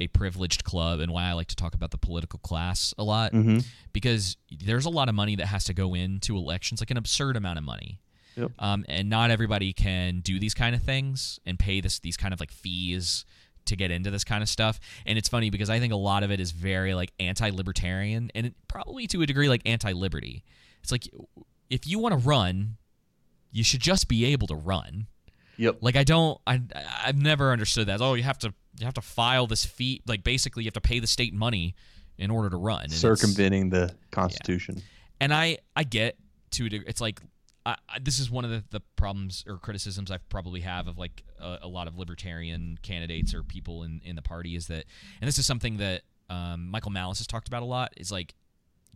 [0.00, 3.32] a privileged club and why I like to talk about the political class a lot
[3.32, 3.64] Mhm.
[3.92, 7.36] because there's a lot of money that has to go into elections, like an absurd
[7.36, 8.00] amount of money.
[8.36, 8.50] Yep.
[8.58, 12.34] Um, and not everybody can do these kind of things and pay this these kind
[12.34, 13.24] of like fees
[13.66, 14.78] to get into this kind of stuff.
[15.06, 18.46] And it's funny because I think a lot of it is very like anti-libertarian and
[18.46, 20.44] it, probably to a degree like anti-liberty.
[20.82, 21.08] It's like
[21.70, 22.76] if you want to run,
[23.52, 25.06] you should just be able to run.
[25.56, 25.78] Yep.
[25.80, 26.60] Like I don't I
[27.04, 28.00] I've never understood that.
[28.00, 30.80] Oh, you have to you have to file this fee like basically you have to
[30.80, 31.74] pay the state money
[32.18, 32.84] in order to run.
[32.84, 34.82] And circumventing the Constitution.
[35.20, 36.16] and I I get
[36.52, 37.20] to a deg- it's like
[37.66, 40.98] I, I, this is one of the, the problems or criticisms I probably have of
[40.98, 44.84] like a, a lot of libertarian candidates or people in in the party is that
[45.20, 48.34] and this is something that um, Michael Malice has talked about a lot is like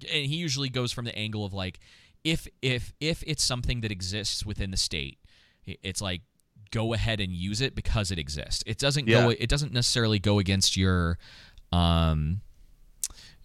[0.03, 1.81] and he usually goes from the angle of like
[2.25, 5.19] if if if it's something that exists within the state,
[5.67, 6.23] it's like
[6.71, 8.63] go ahead and use it because it exists.
[8.67, 11.19] It doesn't go it doesn't necessarily go against your
[11.73, 12.41] um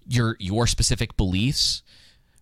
[0.05, 1.83] your your specific beliefs,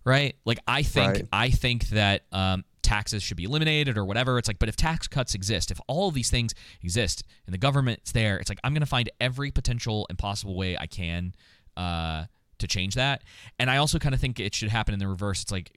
[0.03, 0.35] right?
[0.45, 1.27] Like I think Right.
[1.31, 4.37] I think that um taxes should be eliminated or whatever.
[4.37, 7.57] It's like, but if tax cuts exist, if all of these things exist and the
[7.57, 11.33] government's there, it's like I'm going to find every potential and possible way I can
[11.77, 12.25] uh,
[12.59, 13.23] to change that.
[13.57, 15.41] And I also kind of think it should happen in the reverse.
[15.41, 15.71] It's like,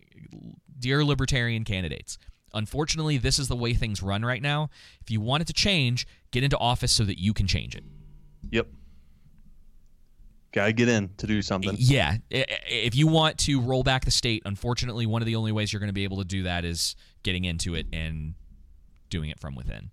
[0.81, 2.19] dear libertarian candidates,
[2.53, 4.71] unfortunately, this is the way things run right now.
[5.01, 7.85] If you want it to change, get into office so that you can change it.
[8.51, 8.67] Yep.
[10.55, 11.75] Gotta get in to do something.
[11.77, 15.73] Yeah, if you want to roll back the state, unfortunately, one of the only ways
[15.73, 18.35] you're going to be able to do that is getting into it and
[19.11, 19.91] doing it from within.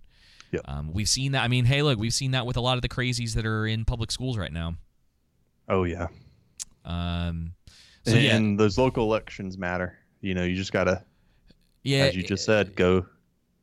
[0.52, 0.62] Yep.
[0.66, 1.42] Um, we've seen that.
[1.42, 3.66] I mean, hey, look, we've seen that with a lot of the crazies that are
[3.66, 4.76] in public schools right now.
[5.68, 6.06] Oh yeah.
[6.84, 7.54] Um,
[8.06, 9.98] so and, yeah, and those local elections matter.
[10.20, 11.02] You know, you just gotta,
[11.82, 13.04] yeah, as you just said, go,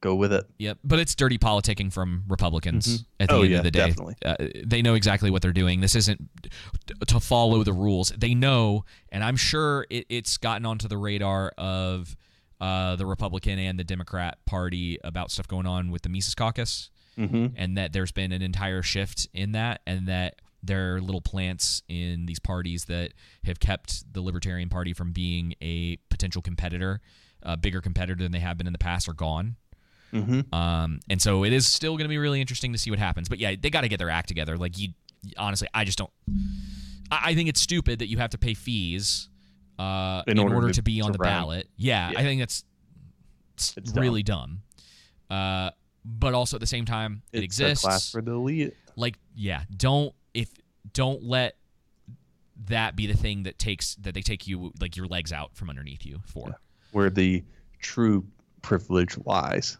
[0.01, 0.45] go with it.
[0.57, 3.05] Yep, but it's dirty politicking from Republicans Mhm.
[3.19, 3.87] at the Oh, end yeah, of the day.
[3.87, 4.15] definitely.
[4.23, 4.35] Uh,
[4.65, 5.81] they know exactly what they're doing.
[5.81, 6.29] This isn't
[7.07, 8.13] to follow the rules.
[8.17, 12.15] They know, and I'm sure it, it's gotten onto the radar of
[12.61, 16.89] uh, the Republican and the Democrat Party about stuff going on with the Mises Caucus,
[17.17, 17.53] Mhm.
[17.55, 21.83] and that there's been an entire shift in that, and that there are little plants
[21.87, 23.13] in these parties that
[23.45, 26.99] have kept the Libertarian Party from being a potential competitor,
[27.43, 29.55] a bigger competitor than they have been in the past, are gone.
[30.13, 30.53] Mm-hmm.
[30.55, 33.29] Um, and so it is still going to be really interesting to see what happens.
[33.29, 34.57] But yeah, they got to get their act together.
[34.57, 34.89] Like you,
[35.37, 36.11] honestly, I just don't.
[37.11, 39.29] I, I think it's stupid that you have to pay fees
[39.77, 41.29] uh, in, In order, order to, to- be on to the run.
[41.31, 41.67] ballot.
[41.77, 42.19] Yeah, Yeah.
[42.19, 42.63] I think that's
[43.55, 44.61] it's It's really dumb.
[45.29, 45.71] Uh,
[46.05, 47.85] but also at the same time, it It's a exists.
[47.85, 48.73] class for the elite.
[48.95, 50.49] like yeah, don't if
[50.93, 51.55] don't let
[52.65, 55.69] that be the thing that takes that they take you like your legs out from
[55.69, 56.59] underneath you for.
[56.91, 57.43] where the
[57.79, 58.25] true
[58.61, 59.77] privilege lies.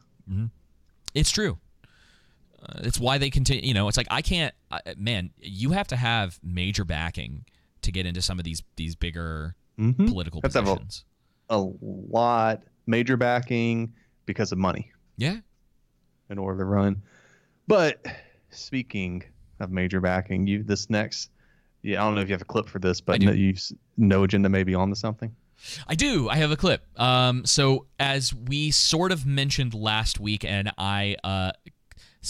[1.13, 1.57] It's true.
[2.61, 3.65] Uh, it's why they continue.
[3.65, 4.53] You know, it's like I can't.
[4.71, 7.45] I, man, you have to have major backing
[7.81, 10.09] to get into some of these these bigger Mhm.
[10.09, 11.05] political Have to have a- positions.
[11.49, 13.93] A lot major backing
[14.25, 15.37] because of money Yeah.
[16.29, 17.01] in order to run.
[17.67, 18.05] But
[18.51, 19.23] speaking
[19.59, 21.31] of major backing, you this next,
[21.81, 23.73] yeah, I don't know if you have a clip for this, but no, you s-
[23.97, 25.33] no agenda maybe on to something.
[25.87, 26.29] I do.
[26.29, 26.85] I have a clip.
[26.99, 31.51] Um, so as we sort of mentioned last week, and I uh,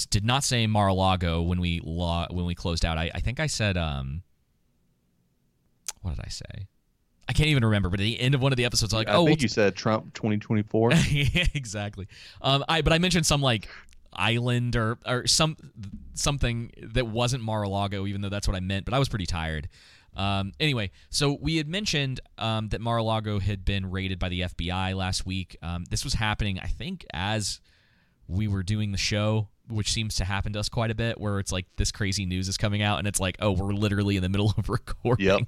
[0.10, 2.98] did not say Mar-a-Lago when we lo- when we closed out.
[2.98, 4.24] I, I think I said um,
[6.02, 6.68] what did I say?
[7.28, 7.90] I can't even remember.
[7.90, 9.44] But at the end of one of the episodes, I'm like, I oh, think we'll
[9.44, 10.94] you said Trump 2024.
[11.10, 12.08] yeah, exactly.
[12.42, 13.68] Um, I but I mentioned some like
[14.14, 15.56] island or or some
[16.14, 18.86] something that wasn't Mar-a-Lago, even though that's what I meant.
[18.86, 19.70] But I was pretty tired.
[20.20, 24.94] Um, anyway, so we had mentioned um, that Mar-a-Lago had been raided by the FBI
[24.94, 25.56] last week.
[25.62, 27.62] Um, this was happening, I think, as
[28.28, 31.40] we were doing the show, which seems to happen to us quite a bit, where
[31.40, 34.22] it's like this crazy news is coming out, and it's like, oh, we're literally in
[34.22, 35.26] the middle of recording.
[35.26, 35.42] Yep.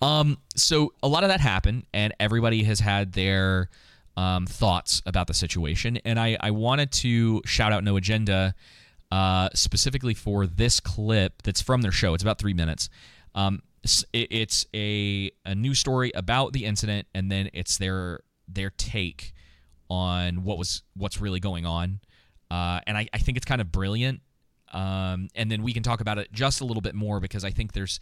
[0.00, 3.68] Um, so a lot of that happened, and everybody has had their
[4.16, 5.98] um, thoughts about the situation.
[6.06, 8.54] And I, I wanted to shout out No Agenda
[9.12, 12.14] uh, specifically for this clip that's from their show.
[12.14, 12.88] It's about three minutes.
[13.34, 13.62] Um,
[14.12, 19.32] it's a a news story about the incident, and then it's their their take
[19.88, 22.00] on what was what's really going on.
[22.50, 24.20] Uh, and I, I think it's kind of brilliant.
[24.72, 27.50] Um, and then we can talk about it just a little bit more because I
[27.50, 28.00] think there's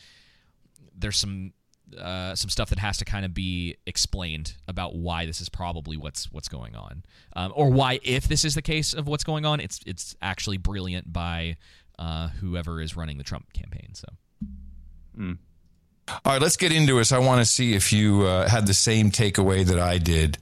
[0.94, 1.52] there's some
[1.96, 5.96] uh, some stuff that has to kind of be explained about why this is probably
[5.96, 7.04] what's what's going on,
[7.36, 10.58] um, or why if this is the case of what's going on, it's it's actually
[10.58, 11.56] brilliant by
[11.98, 13.94] uh, whoever is running the Trump campaign.
[13.94, 14.06] So
[16.24, 17.12] All right, let's get into it.
[17.12, 20.38] I want to see if you uh, had the same takeaway that I did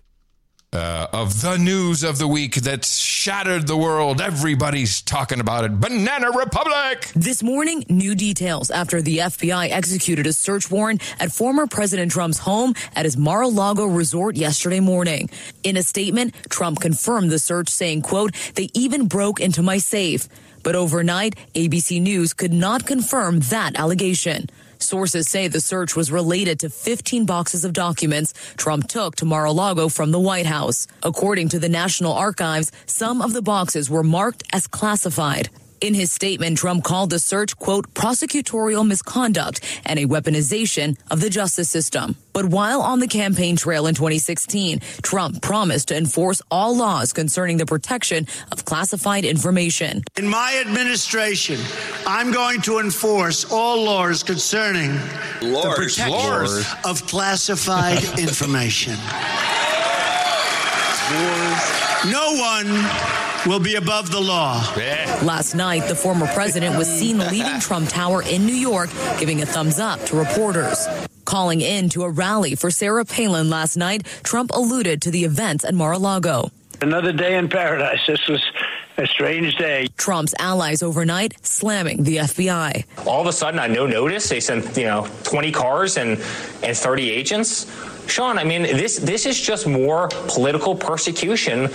[0.72, 4.20] uh, of the news of the week that shattered the world.
[4.20, 5.80] Everybody's talking about it.
[5.80, 7.10] Banana Republic.
[7.14, 12.38] This morning, new details after the FBI executed a search warrant at former President Trump's
[12.38, 15.30] home at his Mar-a-Lago resort yesterday morning.
[15.62, 20.28] In a statement, Trump confirmed the search saying, quote, they even broke into my safe.
[20.62, 24.48] But overnight, ABC News could not confirm that allegation.
[24.78, 29.88] Sources say the search was related to 15 boxes of documents Trump took to Mar-a-Lago
[29.88, 30.86] from the White House.
[31.02, 35.48] According to the National Archives, some of the boxes were marked as classified.
[35.80, 41.28] In his statement, Trump called the search, quote, prosecutorial misconduct and a weaponization of the
[41.28, 42.16] justice system.
[42.32, 47.58] But while on the campaign trail in 2016, Trump promised to enforce all laws concerning
[47.58, 50.02] the protection of classified information.
[50.16, 51.60] In my administration,
[52.06, 54.92] I'm going to enforce all laws concerning
[55.40, 56.66] the protection laws.
[56.84, 58.96] of classified information.
[62.10, 64.60] No one will be above the law.
[65.22, 69.46] Last night, the former president was seen leaving Trump Tower in New York, giving a
[69.46, 70.86] thumbs up to reporters.
[71.24, 75.64] Calling in to a rally for Sarah Palin last night, Trump alluded to the events
[75.64, 76.50] at Mar-a-Lago.
[76.82, 78.00] Another day in paradise.
[78.06, 78.44] This was
[78.98, 79.88] a strange day.
[79.96, 82.84] Trump's allies overnight slamming the FBI.
[83.06, 86.22] All of a sudden, on no notice, they sent you know 20 cars and
[86.62, 87.66] and 30 agents.
[88.06, 91.68] Sean, I mean, this this is just more political persecution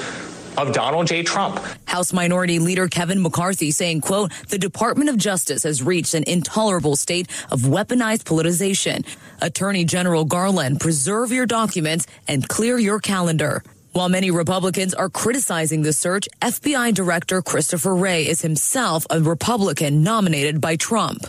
[0.57, 1.23] of Donald J.
[1.23, 1.59] Trump.
[1.85, 6.95] House Minority Leader Kevin McCarthy saying, quote, the Department of Justice has reached an intolerable
[6.95, 9.05] state of weaponized politicization.
[9.41, 13.63] Attorney General Garland, preserve your documents and clear your calendar.
[13.93, 20.01] While many Republicans are criticizing the search, FBI Director Christopher Wray is himself a Republican
[20.01, 21.25] nominated by Trump.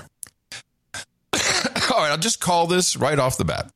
[1.35, 3.71] All right, I'll just call this right off the bat.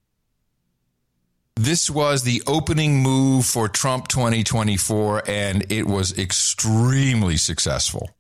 [1.57, 8.11] This was the opening move for Trump 2024, and it was extremely successful.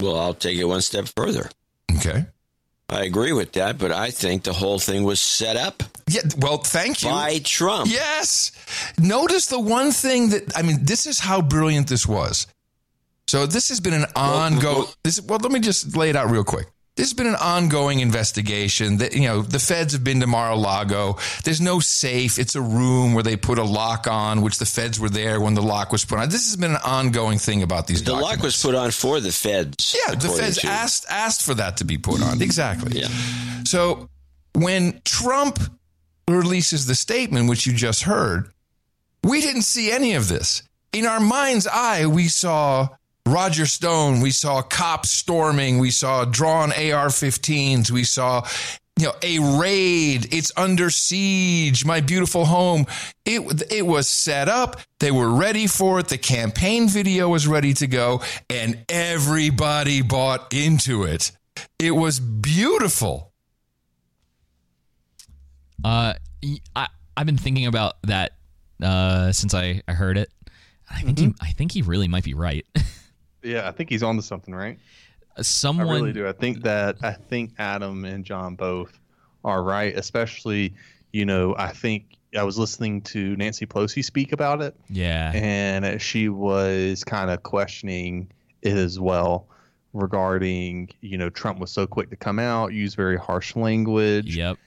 [0.00, 1.48] Well, I'll take it one step further.
[1.96, 2.26] Okay.
[2.90, 5.82] I agree with that, but I think the whole thing was set up.
[6.08, 7.10] Yeah, well, thank you.
[7.10, 7.90] By Trump.
[7.90, 8.52] Yes.
[8.98, 12.46] Notice the one thing that I mean, this is how brilliant this was.
[13.26, 16.44] So this has been an ongoing this well, let me just lay it out real
[16.44, 16.66] quick.
[16.98, 18.96] This has been an ongoing investigation.
[18.96, 21.16] That you know, the feds have been to Mar-a-Lago.
[21.44, 22.40] There's no safe.
[22.40, 25.54] It's a room where they put a lock on, which the feds were there when
[25.54, 26.28] the lock was put on.
[26.28, 28.02] This has been an ongoing thing about these.
[28.02, 29.96] The lock was put on for the feds.
[29.96, 32.42] Yeah, the feds to- asked asked for that to be put on.
[32.42, 32.98] Exactly.
[32.98, 33.06] Yeah.
[33.62, 34.08] So
[34.54, 35.60] when Trump
[36.26, 38.50] releases the statement, which you just heard,
[39.22, 40.64] we didn't see any of this.
[40.92, 42.88] In our mind's eye, we saw
[43.32, 48.46] Roger Stone, we saw cops storming, we saw drawn AR-15s, we saw
[48.98, 50.34] you know a raid.
[50.34, 51.84] It's under siege.
[51.84, 52.86] My beautiful home.
[53.24, 54.80] It it was set up.
[54.98, 56.08] They were ready for it.
[56.08, 61.30] The campaign video was ready to go, and everybody bought into it.
[61.78, 63.32] It was beautiful.
[65.84, 66.14] Uh,
[66.74, 68.32] I I've been thinking about that
[68.82, 70.28] uh since I I heard it.
[70.90, 72.66] I think he I think he really might be right.
[73.42, 74.78] Yeah, I think he's on to something, right?
[75.40, 76.26] Someone I really do.
[76.26, 78.98] I think that I think Adam and John both
[79.44, 80.74] are right, especially,
[81.12, 84.76] you know, I think I was listening to Nancy Pelosi speak about it.
[84.90, 85.32] Yeah.
[85.34, 88.30] And she was kind of questioning
[88.62, 89.46] it as well
[89.92, 94.36] regarding, you know, Trump was so quick to come out, use very harsh language.
[94.36, 94.58] Yep.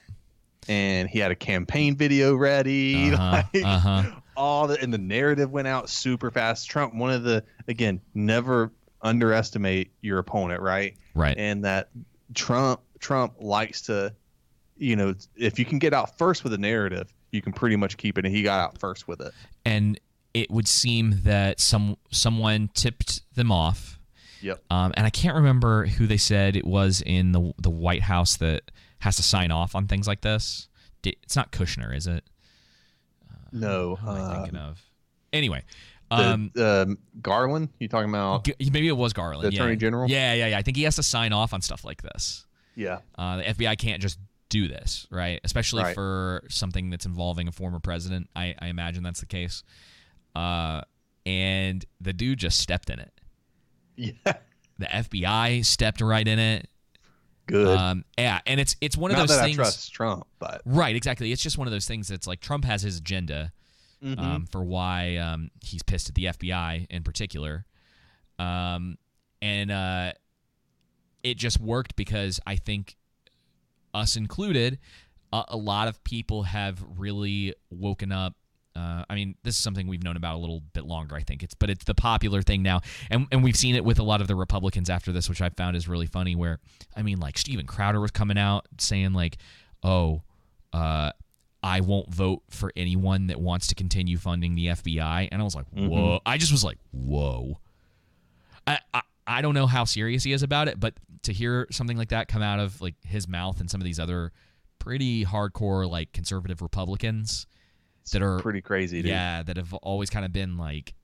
[0.68, 3.12] And he had a campaign video ready.
[3.12, 4.02] Uh-huh, like, uh-huh.
[4.36, 6.68] All the and the narrative went out super fast.
[6.70, 8.72] Trump, one of the again, never
[9.02, 10.96] underestimate your opponent, right?
[11.14, 11.36] Right.
[11.36, 11.90] And that
[12.34, 14.14] Trump Trump likes to,
[14.76, 17.96] you know, if you can get out first with a narrative, you can pretty much
[17.96, 18.24] keep it.
[18.24, 19.32] And he got out first with it.
[19.64, 19.98] and
[20.34, 23.98] it would seem that some someone tipped them off.
[24.40, 24.62] Yep.
[24.70, 28.36] Um, and I can't remember who they said it was in the the White House
[28.38, 28.70] that
[29.00, 30.68] has to sign off on things like this.
[31.04, 32.24] It's not Kushner, is it?
[33.52, 34.80] No, Who am I uh, thinking of?
[35.32, 35.62] Anyway,
[36.10, 38.44] the- um, um, Garland, you talking about?
[38.44, 39.78] G- maybe it was Garland, the Attorney yeah.
[39.78, 40.08] General?
[40.10, 40.58] Yeah, yeah, yeah.
[40.58, 42.46] I think he has to sign off on stuff like this.
[42.74, 42.98] Yeah.
[43.16, 45.40] Uh, the FBI can't just do this, right?
[45.44, 45.94] Especially Right.
[45.94, 48.28] for something that's involving a former president.
[48.36, 49.62] I, I imagine that's the case.
[50.34, 50.82] Uh,
[51.24, 53.12] and the dude just stepped in it.
[53.96, 54.32] Yeah.
[54.78, 56.68] The FBI stepped right in it.
[57.52, 57.76] Good.
[57.78, 59.58] Um, yeah, and it's it's one of Not those that things.
[59.58, 61.32] I trust Trump, but Right, exactly.
[61.32, 63.52] It's just one of those things that's like Trump has his agenda
[64.02, 64.18] Mhm.
[64.18, 67.66] um, for why um, he's pissed at the FBI in particular.
[68.38, 68.96] Um,
[69.42, 70.12] and uh,
[71.22, 72.96] it just worked because I think
[73.94, 74.78] us included,
[75.32, 78.34] a, a lot of people have really woken up.
[78.74, 81.42] Uh, I mean, this is something we've known about a little bit longer, I think.
[81.42, 84.20] It's but it's the popular thing now, and and we've seen it with a lot
[84.20, 86.34] of the Republicans after this, which I found is really funny.
[86.34, 86.58] Where
[86.96, 89.36] I mean, like Steven Crowder was coming out saying like,
[89.82, 90.22] "Oh,
[90.72, 91.12] uh,
[91.62, 95.54] I won't vote for anyone that wants to continue funding the FBI," and I was
[95.54, 97.58] like, "Whoa!" I just was like, "Whoa."
[98.66, 100.94] I, I I don't know how serious he is about it, but
[101.24, 104.00] to hear something like that come out of like his mouth and some of these
[104.00, 104.32] other
[104.78, 107.46] pretty hardcore like conservative Republicans
[108.10, 109.10] that are pretty crazy, dude.
[109.10, 110.94] Yeah, that have always kind of been like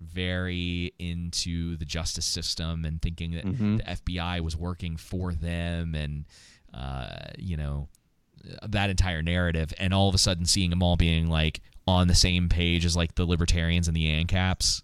[0.00, 3.78] very into the justice system and thinking that Mhm.
[3.78, 6.24] the FBI was working for them and
[6.72, 7.88] uh, you know
[8.66, 12.14] that entire narrative and all of a sudden seeing them all being like on the
[12.14, 14.82] same page as like the libertarians and the ANCAPs.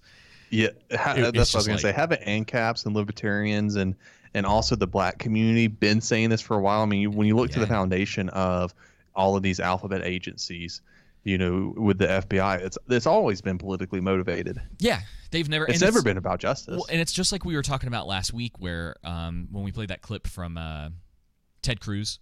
[0.51, 1.93] Yeah, ha- It- that's what I was gonna say.
[1.93, 3.95] Haven't ANCAPs and libertarians and
[4.35, 6.83] and also the black community been saying this for a while?
[6.83, 8.75] I mean, you, when you look to the foundation of
[9.15, 10.83] all of these alphabet agencies,
[11.27, 14.63] you know, with the FBI, it's it's always been politically motivated.
[14.79, 15.01] Yeah,
[15.33, 15.67] they've never.
[15.67, 16.77] It's never been about justice.
[16.77, 19.73] Well, and it's just like we were talking about last week, where um, when we
[19.73, 20.91] played that clip from uh,
[21.63, 22.21] Ted Cruz,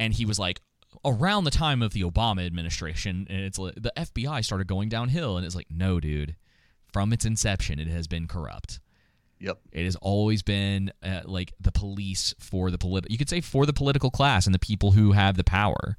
[0.00, 0.60] and he was like,
[1.04, 5.36] around the time of the Obama administration, and it's like, the FBI started going downhill,
[5.36, 6.34] and it's like, no, dude,
[6.92, 8.80] from its inception, it has been corrupt.
[9.38, 9.58] Yep.
[9.70, 13.08] It has always been uh, like the police for the polit.
[13.08, 15.96] You could say for the political class and the people who have the power,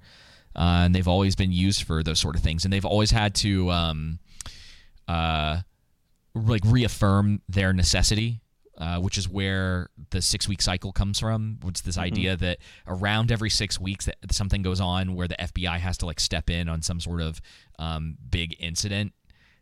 [0.56, 3.36] uh, and they've always been used for those sort of things, and they've always had
[3.36, 4.20] to, um,
[5.08, 5.62] uh,
[6.36, 8.40] like reaffirm their necessity.
[8.76, 11.60] Uh, which is where the six week cycle comes from.
[11.62, 12.04] Which is this Mm-hmm.
[12.06, 16.08] idea that around every six weeks that something goes on where the FBI has to
[16.08, 17.40] like step in on some sort of
[17.78, 19.14] um, big incident.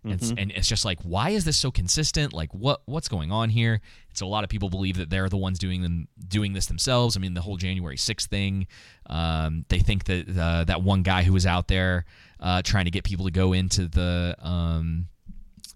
[0.04, 0.42] And, it's, Mhm.
[0.42, 2.34] and it's just like, why is this so consistent?
[2.34, 3.82] Like, what what's going on here?
[4.14, 7.16] So a lot of people believe that they're the ones doing them doing this themselves.
[7.16, 8.66] I mean, the whole January 6th thing.
[9.06, 12.06] Um, they think that uh, that one guy who was out there
[12.40, 15.08] uh, trying to get people to go into the um,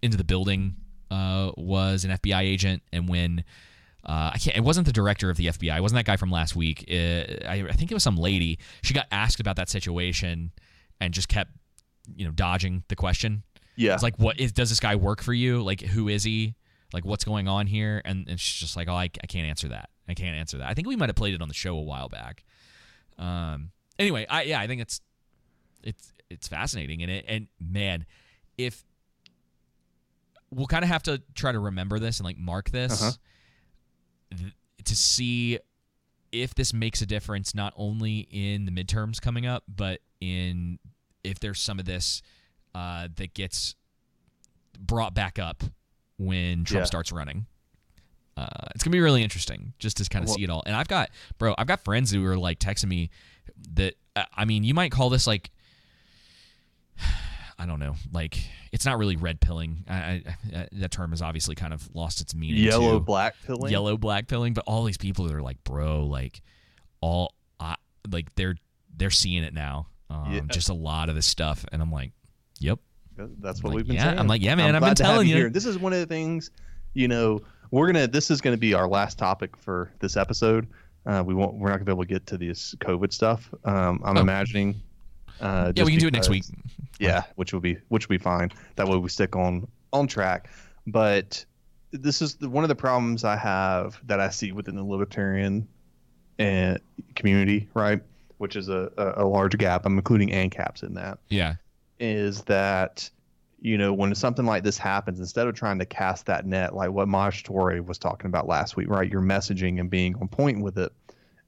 [0.02, 0.76] into the building
[1.12, 3.44] uh, was an FBI agent, and when
[4.04, 5.78] uh, I can't, it wasn't the director of the FBI.
[5.78, 6.86] It wasn't that guy from last week.
[6.90, 8.58] Uh, I, I think it was some lady.
[8.82, 10.52] She got asked about that situation
[11.00, 11.52] and just kept,
[12.16, 13.44] you know, dodging the question.
[13.76, 13.94] Yeah.
[13.94, 14.52] it's like, what is?
[14.52, 15.62] Does this guy work for you?
[15.64, 16.56] Like, who is he?
[16.94, 18.02] Like, what's going on here?
[18.06, 19.90] And, and she's just like, oh, I, I can't answer that.
[20.08, 20.70] I can't answer that.
[20.70, 22.44] I think we might have played it on the show a while back.
[23.18, 23.72] Um.
[23.98, 25.02] Anyway, I yeah, I think it's
[25.84, 28.06] it's it's fascinating, and it and man,
[28.58, 28.84] if
[30.52, 33.12] we'll kind of have to try to remember this and like mark this Uh-huh.
[34.38, 34.54] th-
[34.86, 35.60] to see
[36.32, 40.78] if this makes a difference not only in the midterms coming up, but in
[41.24, 42.22] if there's some of this
[42.76, 43.74] uh, that gets
[44.78, 45.64] brought back up
[46.18, 46.86] when Trump Yeah.
[46.86, 47.48] starts running.
[48.38, 48.46] Uh,
[48.76, 50.62] it's gonna be really interesting just to kind of Well- see it all.
[50.66, 53.10] And I've got, bro, I've got friends who are like texting me
[53.76, 55.50] that uh, I mean, you might call this like
[57.58, 58.38] I don't know, like
[58.74, 59.86] it's not really red pilling.
[59.88, 60.24] I, I,
[60.54, 62.62] I, that term has obviously kind of lost its meaning.
[62.62, 63.06] Yellow too.
[63.06, 63.72] black pilling?
[63.72, 66.42] Yellow black pilling, but all these people that are like, bro, like
[67.00, 67.76] all, I,
[68.12, 68.56] like they're
[68.98, 69.88] they're seeing it now.
[70.10, 70.42] Um, Yeah.
[70.52, 72.12] Just a lot of this stuff, and I'm like,
[72.60, 72.80] yep,
[73.18, 74.20] That's what Like, we've been yeah, saying.
[74.20, 75.36] I'm like, yeah, man, I'm I've glad been have telling you.
[75.36, 75.50] here.
[75.50, 76.52] This is one of the things,
[76.94, 77.42] you know,
[77.72, 78.08] we're gonna.
[78.08, 80.68] This is gonna be our last topic for this episode.
[81.06, 81.56] Uh, we won't.
[81.56, 83.54] We're not gonna be able to get to this COVID stuff.
[83.66, 84.22] Um, I'm Oh.
[84.22, 84.76] imagining.
[85.42, 86.44] Uh, Yeah, we can do it next week.
[87.00, 88.52] Yeah, which will be which will be fine.
[88.76, 90.50] That way we stick on on track.
[90.88, 91.44] But
[91.92, 95.68] this is the, one of the problems I have that I see within the libertarian
[96.40, 96.80] and
[97.16, 98.02] community, right?
[98.38, 99.86] Which is a, a, a large gap.
[99.86, 101.56] I'm including ANCAPs in that yeah,
[102.00, 103.10] is that
[103.62, 106.92] you know when something like this happens instead of trying to cast that net like
[106.92, 110.62] what Maj Toure was talking about last week right your messaging and being on point
[110.62, 110.92] with it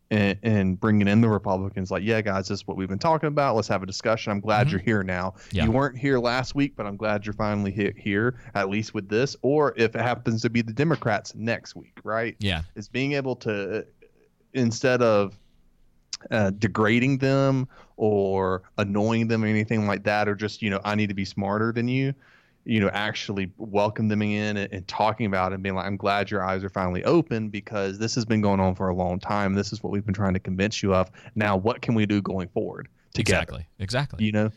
[0.09, 3.27] and, and bringing in the Republicans like yeah guys this is what we've been talking
[3.27, 3.55] about.
[3.55, 4.31] Let's have a discussion.
[4.31, 4.71] I'm glad Mhm.
[4.71, 5.35] you're here now.
[5.51, 5.65] Yeah.
[5.65, 9.09] you weren't here last week but I'm glad you're finally he- here at least with
[9.09, 12.35] this or if it happens to be the Democrats next week right?
[12.39, 13.85] Yeah, is being able to
[14.53, 15.37] instead of
[16.31, 20.95] uh, degrading them or annoying them or anything like that or just you know i
[20.95, 22.13] need to be smarter than you
[22.67, 25.95] you know actually welcome them in and, and talking about it and being like i'm
[25.95, 29.19] glad your eyes are finally open because this has been going on for a long
[29.19, 29.53] time.
[29.53, 31.09] This is what we've been trying to convince you of.
[31.35, 33.41] Now what can we do going forward together?
[33.41, 34.25] Exactly, exactly.
[34.25, 34.51] you know?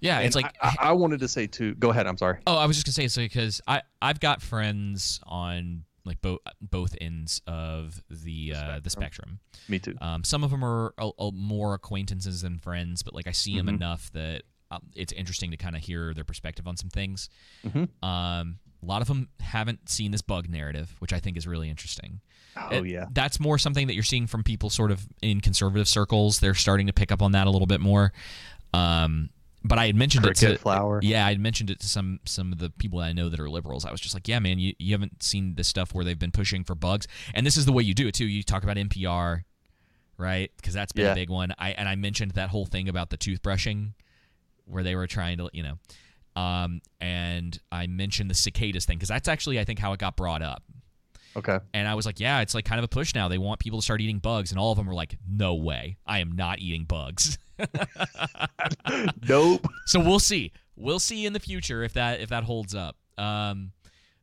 [0.00, 2.38] Yeah, it's like I, I wanted to say too go ahead i'm sorry.
[2.46, 6.40] Oh, I was just gonna say it's because I I've got friends on like both
[6.60, 9.38] both ends of the uh, the spectrum.
[9.68, 13.26] me too Um, some of them are a, a more acquaintances than friends, but like
[13.28, 13.74] I see them Mhm.
[13.76, 14.42] enough that
[14.72, 17.28] um, it's interesting to kind of hear their perspective on some things.
[17.64, 17.88] Mhm.
[18.04, 21.68] Um, a lot of them haven't seen this bug narrative, which I think is really
[21.70, 22.20] interesting.
[22.56, 25.86] oh It- yeah that's more something that you're seeing from people sort of in conservative
[25.88, 26.40] circles.
[26.40, 28.12] They're starting to pick up on that a little bit more.
[28.74, 29.30] Um,
[29.64, 31.00] but I had mentioned it to flower.
[31.02, 33.38] Yeah, I had mentioned it to some some of the people that I know that
[33.40, 33.84] are liberals.
[33.84, 36.30] I was just like, yeah, man, you, you haven't seen this stuff where they've been
[36.32, 38.26] pushing for bugs, and this is the way you do it too.
[38.26, 39.42] You talk about NPR,
[40.16, 40.50] right?
[40.56, 41.12] Because that's been Yeah.
[41.12, 41.54] a big one.
[41.58, 43.92] I and I mentioned that whole thing about the toothbrushing,
[44.64, 49.08] where they were trying to, you know, um, and I mentioned the cicadas thing because
[49.08, 50.62] that's actually I think how it got brought up.
[51.36, 53.28] okay And I was like, yeah, it's like kind of a push now.
[53.28, 54.50] They want people to start eating bugs.
[54.52, 55.96] And all of them were like, no way.
[56.06, 57.36] I am not eating bugs.
[59.28, 60.52] nope so we'll see.
[60.76, 62.96] We'll see in the future if that if that holds up.
[63.18, 63.72] Um,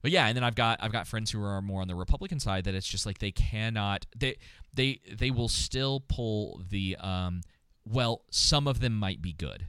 [0.01, 2.39] but yeah, and then I've got I've got friends who are more on the Republican
[2.39, 4.37] side that it's just like they cannot they
[4.73, 7.41] they they will still pull the um
[7.85, 9.67] well some of them might be good.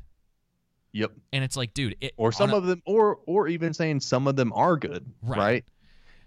[0.92, 1.12] Yep.
[1.34, 4.26] And it's like, dude, it, or some a- of them, or or even saying some
[4.26, 5.38] of them are good, Right.
[5.38, 5.64] right?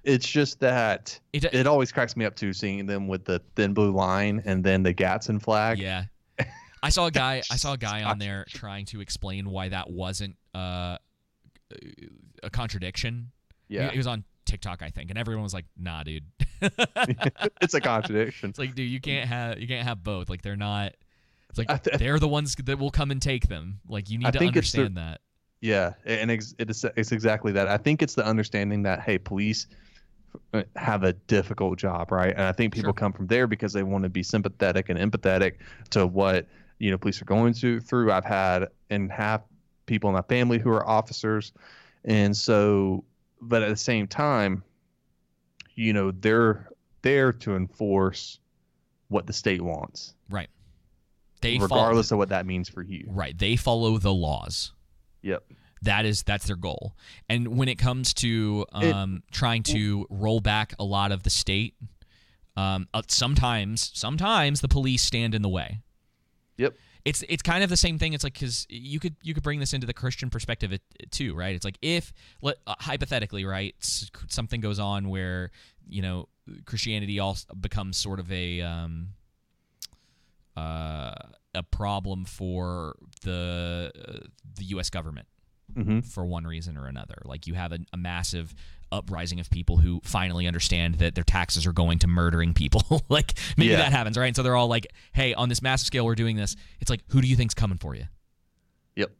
[0.03, 3.73] It's just that It- it, always cracks me up too, seeing them with the thin
[3.73, 5.79] blue line and then the Gadsden flag.
[5.79, 6.05] Yeah.
[6.83, 9.89] I saw a guy I saw a guy on there trying to explain why that
[9.89, 10.97] wasn't uh,
[12.43, 13.31] a contradiction.
[13.67, 13.89] Yeah.
[13.91, 16.25] He, was on TikTok, I think, and everyone was like, "Nah, dude."
[17.61, 18.49] it's a contradiction.
[18.49, 20.29] It's like, dude, you can't have you can't have both.
[20.29, 20.93] Like they're not
[21.49, 23.79] It's like th- they're the ones that will come and take them.
[23.87, 25.21] Like you need I to it's the- understand that.
[25.61, 27.67] Yeah, and ex- it is, it's exactly that.
[27.67, 29.67] I think it's the understanding that hey, police
[30.53, 32.31] uh, have a difficult job, right?
[32.31, 35.57] And I think people come from there because they want to be sympathetic and empathetic
[35.91, 36.47] to what
[36.81, 38.11] you know police are going to, through.
[38.11, 39.43] I've had and have
[39.85, 41.53] people in my family who are officers,
[42.05, 43.03] and so,
[43.41, 44.63] but at the same time,
[45.75, 46.69] you know, they're
[47.03, 48.39] there to enforce
[49.09, 50.49] what the state wants, Right.
[51.41, 53.05] They follow- regardless of what that means for you.
[53.07, 53.37] Right.
[53.37, 54.73] They follow the laws.
[55.23, 55.43] Yep.
[55.81, 56.95] That is that's their goal.
[57.27, 61.29] And when it comes to It- um, trying to roll back a lot of the
[61.31, 61.73] state,
[62.55, 65.81] um, uh, sometimes sometimes the police stand in the way.
[66.61, 66.75] Yep.
[67.03, 68.13] It's it's kind of the same thing.
[68.13, 70.77] It's like because you could you could bring this into the Christian perspective
[71.09, 71.55] too, right?
[71.55, 75.49] It's like if let, uh, hypothetically, right, s- something goes on where
[75.89, 76.27] you know
[76.65, 79.09] Christianity also becomes sort of a um,
[80.55, 81.13] uh,
[81.55, 84.89] a problem for the uh, the U.S.
[84.89, 85.27] government
[85.73, 86.05] Mhm.
[86.05, 87.15] for one reason or another.
[87.23, 88.53] Like you have a, a massive
[88.91, 93.01] uprising of people who finally understand that their taxes are going to murdering people.
[93.09, 93.77] like maybe Yeah.
[93.77, 94.27] that happens, right?
[94.27, 97.01] And so they're all like, "Hey, on this massive scale, we're doing this." It's like,
[97.09, 98.05] who do you think's coming for you?
[98.95, 99.11] Yep.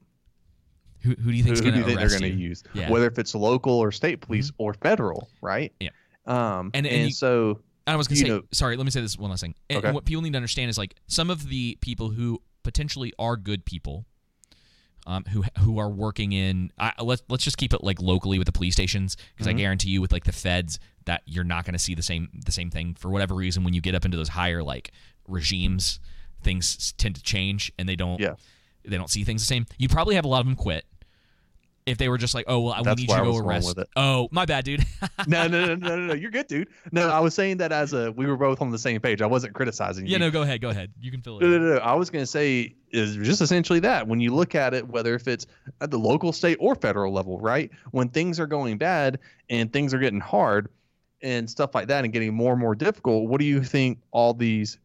[1.01, 2.63] Who, who do you think's who, who do you think they're going to use?
[2.73, 2.83] Yeah.
[2.83, 2.91] Mm-hmm.
[2.93, 5.73] Whether if it's local or state police or federal, right?
[5.79, 5.89] Yeah.
[6.27, 8.91] Um, And- and, and you- so And I was gonna say, know- sorry, let me
[8.91, 9.55] say this one last thing.
[9.69, 9.93] And, and Okay.
[9.93, 13.65] what people need to understand is like some of the people who potentially are good
[13.65, 14.05] people,
[15.07, 18.45] um, who who are working in, I, let's let's just keep it like locally with
[18.45, 19.57] the police stations because I Mhm.
[19.57, 22.51] guarantee you with like the feds that you're not going to see the same the
[22.51, 24.91] same thing for whatever reason when you get up into those higher like
[25.27, 25.99] regimes,
[26.43, 28.35] things tend to change and they don't Yeah.
[28.85, 29.65] they don't see things the same.
[29.77, 30.85] You probably have a lot of them quit.
[31.85, 33.77] If they were just like, oh well, I That's need you to go arrest.
[33.95, 34.85] Oh, my bad, dude.
[35.27, 36.13] no, no, no, no, no, no.
[36.13, 36.67] You're good, dude.
[36.91, 39.21] No, I was saying that as a we were both on the same page.
[39.21, 40.11] I wasn't criticizing you.
[40.11, 40.91] yeah, no, go ahead, go ahead.
[40.99, 41.43] You can fill it.
[41.43, 41.77] No, no, no.
[41.77, 45.15] I was going to say is just essentially that when you look at it, whether
[45.15, 45.47] if it's
[45.79, 47.71] at the local, state, or federal level, right?
[47.91, 49.19] When things are going bad
[49.49, 50.69] and things are getting hard
[51.21, 54.33] and stuff like that and getting more and more difficult, what do you think all
[54.33, 54.77] these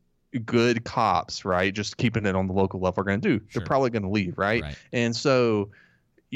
[0.45, 1.73] good cops, right?
[1.73, 3.39] Just keeping it on the local level are going to do?
[3.49, 3.61] Sure.
[3.61, 4.63] They're probably going to leave, right?
[4.63, 4.77] Right.
[4.93, 5.71] And so,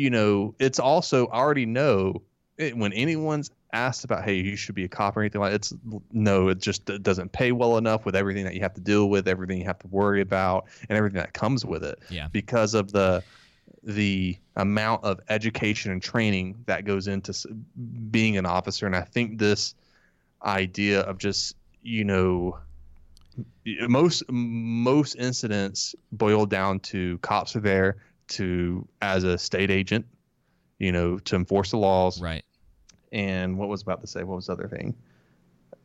[0.00, 2.22] you know, it's also I already know
[2.56, 5.74] it, when anyone's asked about, hey, you should be a cop or anything like it's
[6.10, 9.10] no, it just it doesn't pay well enough with everything that you have to deal
[9.10, 11.98] with, everything you have to worry about, and everything that comes with it.
[12.08, 12.28] Yeah.
[12.32, 13.22] Because of the
[13.82, 17.34] the amount of education and training that goes into
[18.10, 19.74] being an officer, and I think this
[20.42, 22.58] idea of just you know
[23.86, 27.98] most most incidents boil down to cops are there
[28.30, 30.06] to as a state agent
[30.78, 32.44] you know to enforce the laws right
[33.12, 34.94] and what was about to say what was the other thing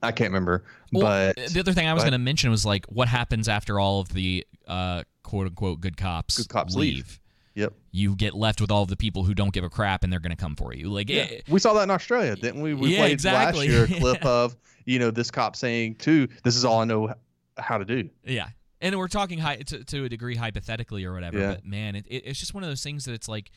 [0.04, 2.86] i can't remember Well, but the other thing I was going to mention was like
[2.86, 7.20] what happens after all of the uh, quote unquote good cops, Good cops leave.
[7.56, 7.74] Yep.
[7.92, 10.20] You get left with all of the people who don't give a crap and they're
[10.20, 10.90] going to come for you.
[10.90, 11.28] Like, yeah.
[11.30, 13.70] eh, we saw that in australia didn't we we Yeah, played exactly.
[13.70, 16.86] last year a clip of you know this cop saying too this is all i
[16.86, 17.14] know
[17.58, 18.50] how to do yeah.
[18.82, 21.54] And we're talking high, to, to a degree hypothetically or whatever, Yeah.
[21.56, 23.52] but man, it, it, it's just one of those things that it's like,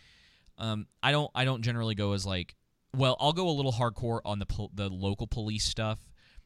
[0.58, 2.54] um, I don't, I don't generally go as like,
[2.96, 5.98] well, I'll go a little hardcore on the pol- the local police stuff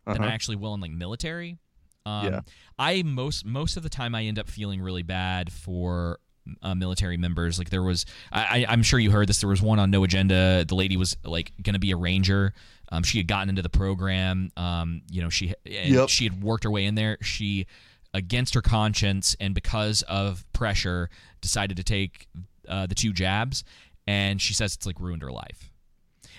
[0.06, 0.34] than I Uh-huh.
[0.34, 1.58] actually will in like military.
[2.04, 2.40] Um, Yeah.
[2.78, 6.18] I most most of the time I end up feeling really bad for
[6.60, 7.58] uh, military members.
[7.58, 9.38] Like there was, I, I'm sure you heard this.
[9.40, 10.64] There was one on No Agenda.
[10.64, 12.52] The lady was like going to be a ranger.
[12.90, 14.50] Um, she had gotten into the program.
[14.56, 16.08] Um, you know, she and Yep.
[16.08, 17.18] she had worked her way in there.
[17.22, 17.66] She,
[18.14, 21.08] against her conscience and because of pressure,
[21.40, 22.28] decided to take
[22.68, 23.64] uh, the two jabs,
[24.06, 25.70] and she says it's like ruined her life.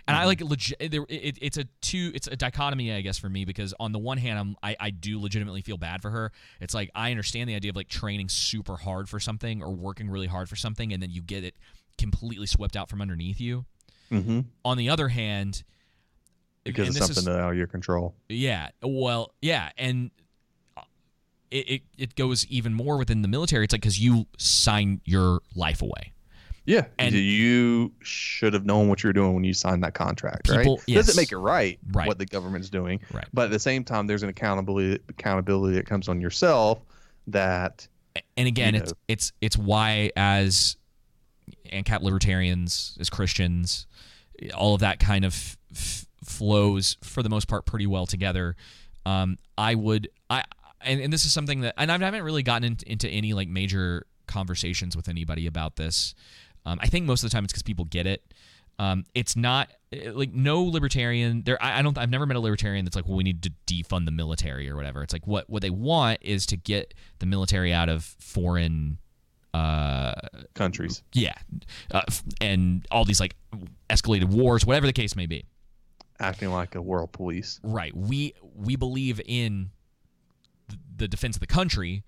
[0.06, 0.78] And I like legit.
[0.82, 2.12] It, it's a two.
[2.14, 4.90] It's a dichotomy, I guess, for me because on the one hand, I'm I, I
[4.90, 6.32] do legitimately feel bad for her.
[6.60, 10.10] It's like I understand the idea of like training super hard for something or working
[10.10, 11.56] really hard for something, and then you get it
[11.98, 13.66] completely swept out from underneath you.
[14.12, 14.42] mm-hmm.
[14.66, 15.64] On the other hand,
[16.66, 18.70] because of something is- out of your control yeah.
[18.82, 20.12] Well, yeah, and
[21.54, 23.64] it, it it goes even more within the military.
[23.66, 26.14] It's like because you sign your life away.
[26.66, 30.48] Yeah, And- you should have known what you were doing when you signed that contract,
[30.50, 30.84] People- right?
[30.88, 31.08] yes.
[31.08, 32.08] Doesn't make it right, Right.
[32.08, 33.26] what the government's doing, Right.
[33.34, 36.80] But at the same time, there's an accountability accountability that comes on yourself
[37.28, 37.86] that
[38.38, 38.98] and again it's know.
[39.08, 40.78] it's it's why as
[41.72, 43.88] ANCAP libertarians as Christians
[44.56, 48.56] all of that kind of f- flows for the most part pretty well together
[49.06, 50.44] um, I would I
[50.86, 53.48] and, and this is something that and I haven't really gotten in, into any like
[53.48, 56.16] major conversations with anybody about this.
[56.66, 58.34] Um, I think most of the time it's because people get it.
[58.80, 62.40] Um, it's not eh, like no libertarian there I, I don't I've never met a
[62.40, 65.04] libertarian that's like well we need to defund the military or whatever.
[65.04, 68.98] It's like what what they want is to get the military out of foreign
[69.54, 70.14] uh
[70.56, 71.04] countries.
[71.14, 71.36] Yeah.
[71.92, 72.02] Uh,
[72.42, 73.36] and all these like
[73.90, 75.46] escalated wars whatever the case may be.
[76.20, 77.60] Acting like a world police.
[77.64, 77.96] right.
[77.96, 79.70] We we believe in
[80.96, 82.04] the defense of the country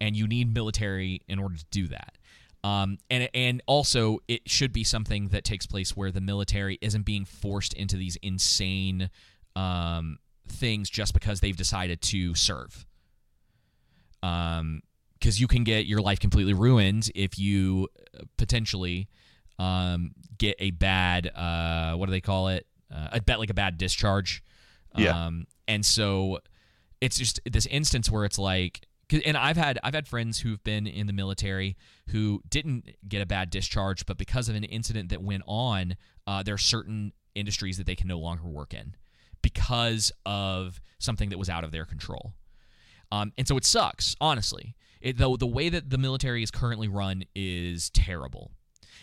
[0.00, 2.16] and you need military in order to do that.
[2.62, 7.06] Um, and and also it should be something that takes place where the military isn't
[7.06, 9.08] being forced into these insane
[9.56, 12.86] um, things just because they've decided to serve.
[14.22, 14.82] Um
[15.18, 17.88] because you can get your life completely ruined if you
[18.18, 19.08] uh, potentially
[19.58, 22.66] um get a bad uh what do they call it?
[22.94, 24.42] Uh, a bet like a bad discharge.
[24.96, 25.26] Yeah.
[25.26, 26.40] um and so
[27.00, 28.86] it's just this instance where it's like
[29.24, 31.76] and I've had I've had friends who've been in the military
[32.10, 35.96] who didn't get a bad discharge, but because of an incident that went on,
[36.26, 38.94] uh, there are certain industries that they can no longer work in
[39.42, 42.34] because of something that was out of their control.
[43.10, 44.76] Um, and so it sucks, honestly.
[45.00, 48.52] It, though the way that the military is currently run is terrible,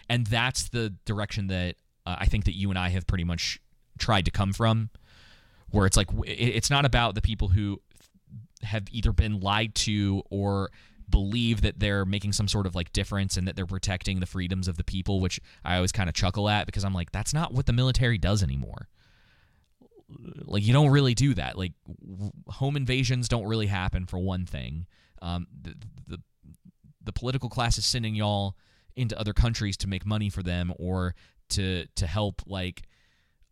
[0.09, 1.75] and that's the direction that
[2.05, 3.59] uh, I think that you and I have pretty much
[3.97, 4.91] tried to come from,
[5.71, 7.81] where it's like it's not about the people who
[8.64, 10.72] have either been lied to or
[11.10, 14.68] believe that they're making some sort of like difference and that they're protecting the freedoms
[14.68, 17.53] of the people, which I always kind of chuckle at because I'm like, that's not
[17.53, 18.89] what the military does anymore.
[20.45, 21.58] Like you don't really do that.
[21.58, 21.74] Like
[22.05, 24.86] w- home invasions don't really happen for one thing.
[25.22, 25.76] Um, the,
[26.08, 26.18] the
[27.03, 28.55] the political class is sending y'all
[28.95, 31.16] into other countries to make money for them or
[31.49, 32.84] to to help like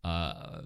[0.04, 0.60] uh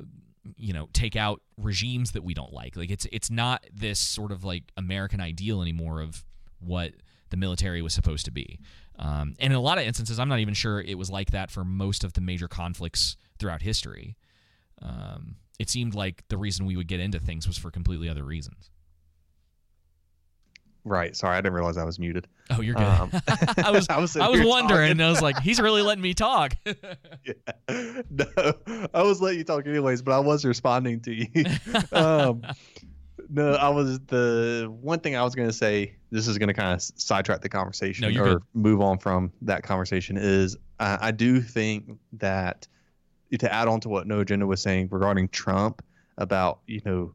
[0.57, 2.77] you know take out regimes that we don't like.
[2.77, 6.25] Like it's it's not this sort of like american ideal anymore of
[6.61, 6.93] what
[7.31, 8.59] the military was supposed to be.
[8.99, 11.51] Um, and in a lot of instances i'm not even sure it was like that
[11.51, 14.17] for most of the major conflicts throughout history.
[14.83, 18.25] Um, it seemed like the reason we would get into things was for completely other
[18.25, 18.71] reasons
[20.85, 21.15] Right.
[21.15, 22.27] Sorry, I didn't realize I was muted.
[22.51, 23.11] oh you're good Um,
[23.59, 26.55] i was i was, sitting here wondering i was like he's really letting me talk
[26.65, 27.33] yeah.
[28.11, 28.27] no,
[28.95, 31.45] I was letting you talk anyways, but I was responding to you.
[31.93, 32.43] um,
[33.29, 35.95] no, I was the one thing I was going to say.
[36.11, 38.43] This is going to kind of sidetrack the conversation No, you're or good.
[38.55, 40.17] move on from that conversation.
[40.17, 42.67] Is I, I do think that
[43.39, 45.83] to add on to what No Agenda was saying regarding Trump
[46.19, 47.15] about you know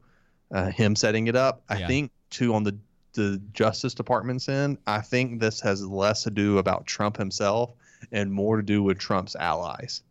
[0.54, 1.62] uh, him setting it up.
[1.68, 1.86] I Yeah.
[1.88, 2.78] think too on the
[3.16, 7.72] the Justice Department's in, I think this has less to do about Trump himself
[8.12, 10.02] and more to do with Trump's allies,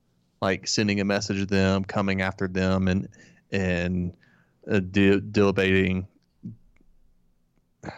[0.41, 3.07] like sending a message to them, coming after them, and
[3.51, 4.13] and
[4.69, 5.21] uh, de-.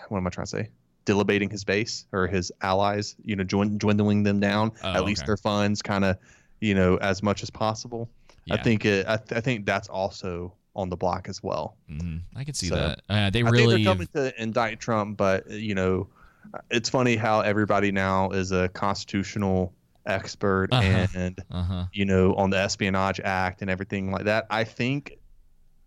[0.09, 0.69] What am I trying to say?
[1.05, 5.25] Dilabating his base or his allies, you know, dwin- dwindling them down, Oh, at least
[5.25, 6.17] their funds, kind of,
[6.59, 8.09] you know, as much as possible.
[8.51, 9.07] I think it.
[9.07, 11.75] I, th- I think that's also on the block as well.
[11.89, 12.21] Mhm.
[12.35, 15.17] i can see So, that uh, they I really think they're coming to indict Trump,
[15.17, 16.07] but you know,
[16.71, 19.73] it's funny how everybody now is a constitutional
[20.05, 21.07] expert Uh-huh.
[21.15, 24.45] and uh-huh you know on the Espionage Act and everything like that.
[24.49, 25.17] I think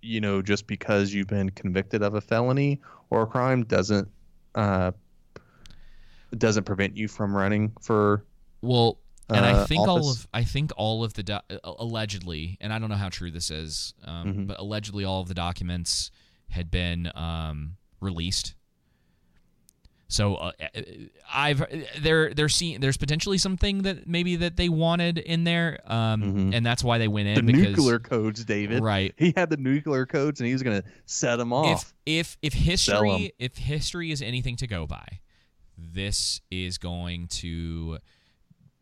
[0.02, 2.80] you know just because you've been convicted of a felony
[3.10, 4.08] or a crime doesn't
[4.56, 4.90] uh
[6.36, 8.24] doesn't prevent you from running for
[8.62, 8.98] Well,
[9.36, 12.72] and I uh, think all of I think all of the do- uh, allegedly, and
[12.72, 14.46] I don't know how true this is, um, Mhm.
[14.46, 16.10] but allegedly all of the documents
[16.50, 18.54] had been um, released.
[20.08, 20.80] So uh, uh,
[21.32, 21.62] I've
[22.02, 26.98] there there's potentially something that maybe that they wanted in there, um, and that's why
[26.98, 27.46] they went in Mm-hmm.
[27.46, 28.82] the because nuclear codes, David.
[28.82, 29.14] Right.
[29.16, 31.94] He had the nuclear codes and he was going to set them off.
[32.06, 35.20] if if if history if history is anything to go by,
[35.78, 37.98] this is going to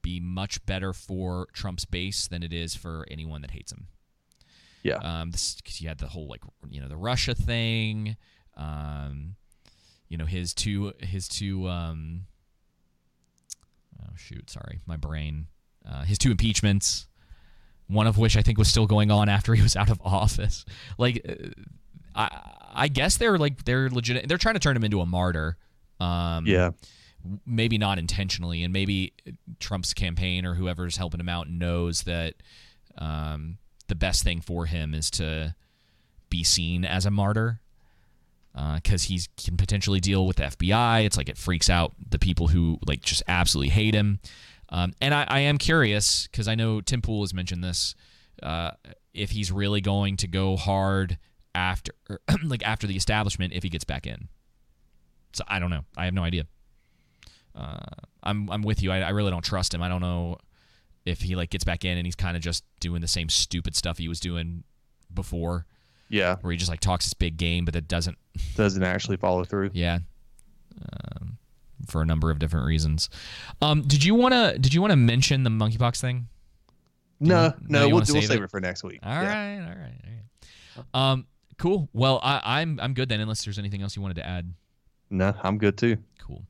[0.08, 3.88] be much better for Trump's base than it is for anyone that hates him.
[4.82, 4.96] Yeah.
[4.96, 6.40] Um, because you had the whole like
[6.70, 8.16] you know the Russia thing,
[8.56, 9.36] um,
[10.08, 12.22] you know his two his two um.
[14.00, 14.48] Oh shoot!
[14.48, 15.48] Sorry, my brain.
[15.86, 17.06] Uh, his two impeachments,
[17.88, 20.64] one of which I think was still going on after he was out of office.
[20.96, 21.48] Like, uh,
[22.14, 22.28] I
[22.84, 24.28] I guess they're like they're legit.
[24.28, 25.58] They're trying to turn him into a martyr.
[26.00, 26.70] Um, Yeah.
[27.46, 29.12] Maybe not intentionally, and maybe
[29.60, 32.34] Trump's campaign or whoever's helping him out knows that
[32.96, 33.58] um,
[33.88, 35.54] the best thing for him is to
[36.30, 37.60] be seen as a martyr
[38.74, 41.04] because uh, he can potentially deal with the FBI.
[41.04, 44.20] It's like it freaks out the people who like just absolutely hate him.
[44.70, 47.94] Um, and I, I, am curious because I know Tim Pool has mentioned this.
[48.42, 48.72] Uh,
[49.14, 51.18] if he's really going to go hard
[51.54, 51.92] after,
[52.44, 54.28] like after the establishment, if he gets back in.
[55.32, 55.84] So I don't know.
[55.96, 56.46] I have no idea.
[57.58, 57.78] Uh,
[58.22, 58.92] I'm I'm with you.
[58.92, 59.82] I, I really don't trust him.
[59.82, 60.38] I don't know
[61.04, 63.74] if he like gets back in and he's kind of just doing the same stupid
[63.74, 64.62] stuff he was doing
[65.12, 65.66] before.
[66.08, 68.16] Yeah, where he just like talks this big game, but that doesn't
[68.54, 69.70] doesn't actually follow through.
[69.72, 69.98] Yeah,
[70.80, 71.38] um,
[71.86, 73.10] for a number of different reasons.
[73.60, 76.28] Um, did you want to did you want to mention the monkeypox thing?
[77.20, 78.44] No, you, no, we'll, we'll save, save it?
[78.44, 78.50] it?
[78.50, 79.00] for next week.
[79.02, 79.28] All yeah.
[79.28, 81.12] right, all right, all right.
[81.12, 81.26] Um,
[81.58, 81.88] cool.
[81.92, 84.52] Well, I, I'm I'm good then, unless there's anything else you wanted to add.
[85.10, 85.96] No, I'm good too.
[86.20, 86.44] Cool.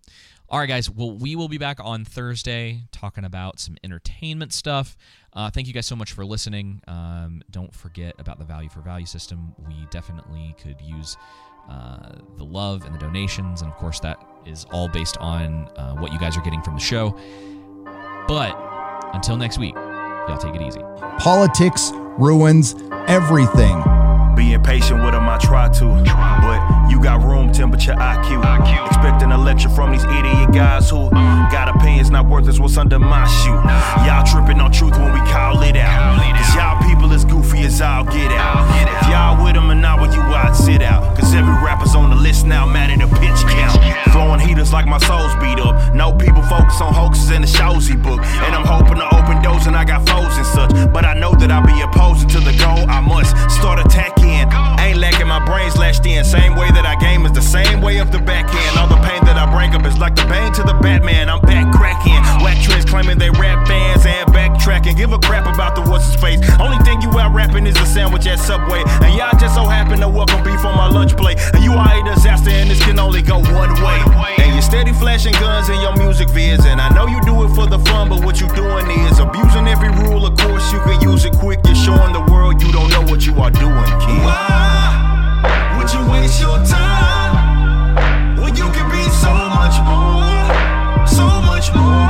[0.50, 0.88] All right, guys.
[0.88, 4.96] Well, we will be back on Thursday talking about some entertainment stuff.
[5.34, 6.80] Uh, thank you guys so much for listening.
[6.88, 9.54] Um, don't forget about the value for value system.
[9.66, 11.18] We definitely could use
[11.68, 13.60] uh, the love and the donations.
[13.60, 16.76] And of course, that is all based on uh, what you guys are getting from
[16.76, 17.10] the show.
[18.26, 18.58] But
[19.12, 20.80] until next week, y'all take it easy.
[21.18, 22.74] Politics ruins
[23.06, 23.76] everything.
[24.38, 25.84] Being patient with them, I try to.
[26.04, 28.86] But you got room temperature IQ.
[28.86, 31.10] Expecting a lecture from these idiot guys who
[31.50, 33.58] got opinions not worth as what's under my shoe.
[34.06, 36.22] Y'all tripping on truth when we call it out.
[36.36, 39.02] Cause y'all people as goofy as I'll get out.
[39.02, 41.18] If y'all with them and not with you, I'd sit out.
[41.18, 43.97] Cause every rapper's on the list now, mad at a pitch count.
[44.12, 45.94] Flowing heaters like my soul's beat up.
[45.94, 48.20] No people focus on hoaxes in the shows he book.
[48.44, 50.92] And I'm hoping to open doors and I got foes and such.
[50.92, 52.88] But I know that I'll be opposing to the goal.
[52.88, 54.48] I must start attacking.
[54.80, 56.24] Ain't lacking my brains lashed in.
[56.24, 58.78] Same way that I game is the same way of the backhand.
[58.78, 61.28] All the pain that I bring up is like the bane to the Batman.
[61.28, 62.22] I'm back cracking.
[62.42, 64.96] Whack trends claiming they rap bands and backtracking.
[64.96, 66.40] Give a crap about the what's his face.
[66.58, 68.82] Only thing you out rapping is a sandwich at Subway.
[69.04, 71.38] And y'all just so happen to welcome beef on my lunch plate.
[71.54, 73.97] And you are a disaster and this can only go one way.
[74.38, 76.64] And you're steady flashing guns in your music vids.
[76.64, 79.66] And I know you do it for the fun, but what you doing is abusing
[79.68, 80.26] every rule.
[80.26, 81.60] Of course, you can use it quick.
[81.64, 84.22] You're showing the world you don't know what you are doing, kid.
[84.24, 91.72] Why would you waste your time when you can be so much more, so much
[91.74, 92.07] more,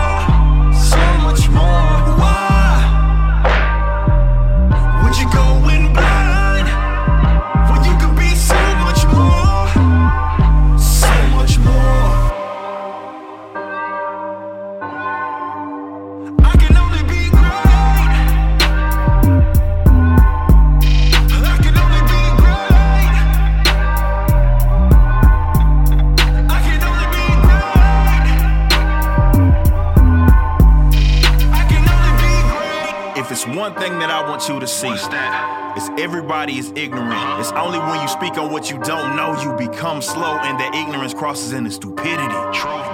[33.39, 37.39] it's one thing that I want you to see, it's everybody is ignorant.
[37.39, 40.75] It's only when you speak on what you don't know, you become slow, and that
[40.75, 42.35] ignorance crosses into stupidity.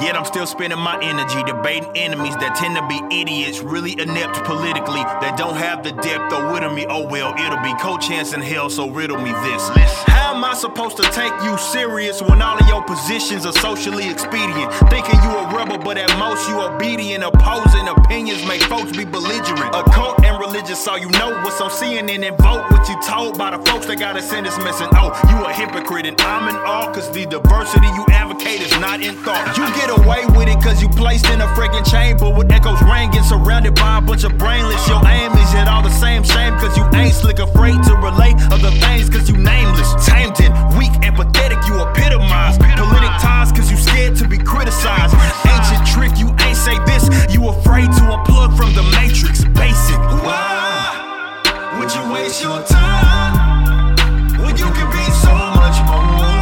[0.05, 4.45] Yet I'm still spending my energy debating enemies that tend to be idiots, really inept
[4.45, 6.85] politically, that don't have the depth or wit of me.
[6.91, 10.14] Oh well, it'll be co-chance in hell, so riddle me this.
[10.35, 14.11] How am I supposed to take you serious when all of your positions are socially
[14.11, 14.73] expedient?
[14.91, 17.23] Thinking you a rebel, but at most you obedient.
[17.23, 19.73] Opposing opinions make folks be belligerent.
[19.73, 23.57] Occult and religious, so you know what's on CNN and vote what you told by
[23.57, 24.89] the folks that got a sentence missing.
[24.95, 28.05] Oh, you a hypocrite and I'm in awe, cause the diversity you
[28.45, 29.57] communicators, not in thought.
[29.57, 33.23] You get away with it cause you placed in a friggin' chamber with echoes ringing,
[33.23, 34.87] surrounded by a bunch of brainless.
[34.89, 38.37] Your aim is yet all the same shame cause you ain't slick, afraid to relate
[38.53, 39.95] other things cause you nameless.
[40.07, 42.59] Tamed and weak, empathetic, you epitomize.
[42.59, 45.15] Politic ties cause you scared to be criticized.
[45.49, 49.45] Ancient trick, you ain't say this, you afraid to unplug from the matrix.
[49.57, 49.99] Basic.
[50.25, 53.97] Why would you waste your time
[54.45, 56.35] when you can be so much more?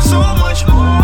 [0.00, 0.95] so much more.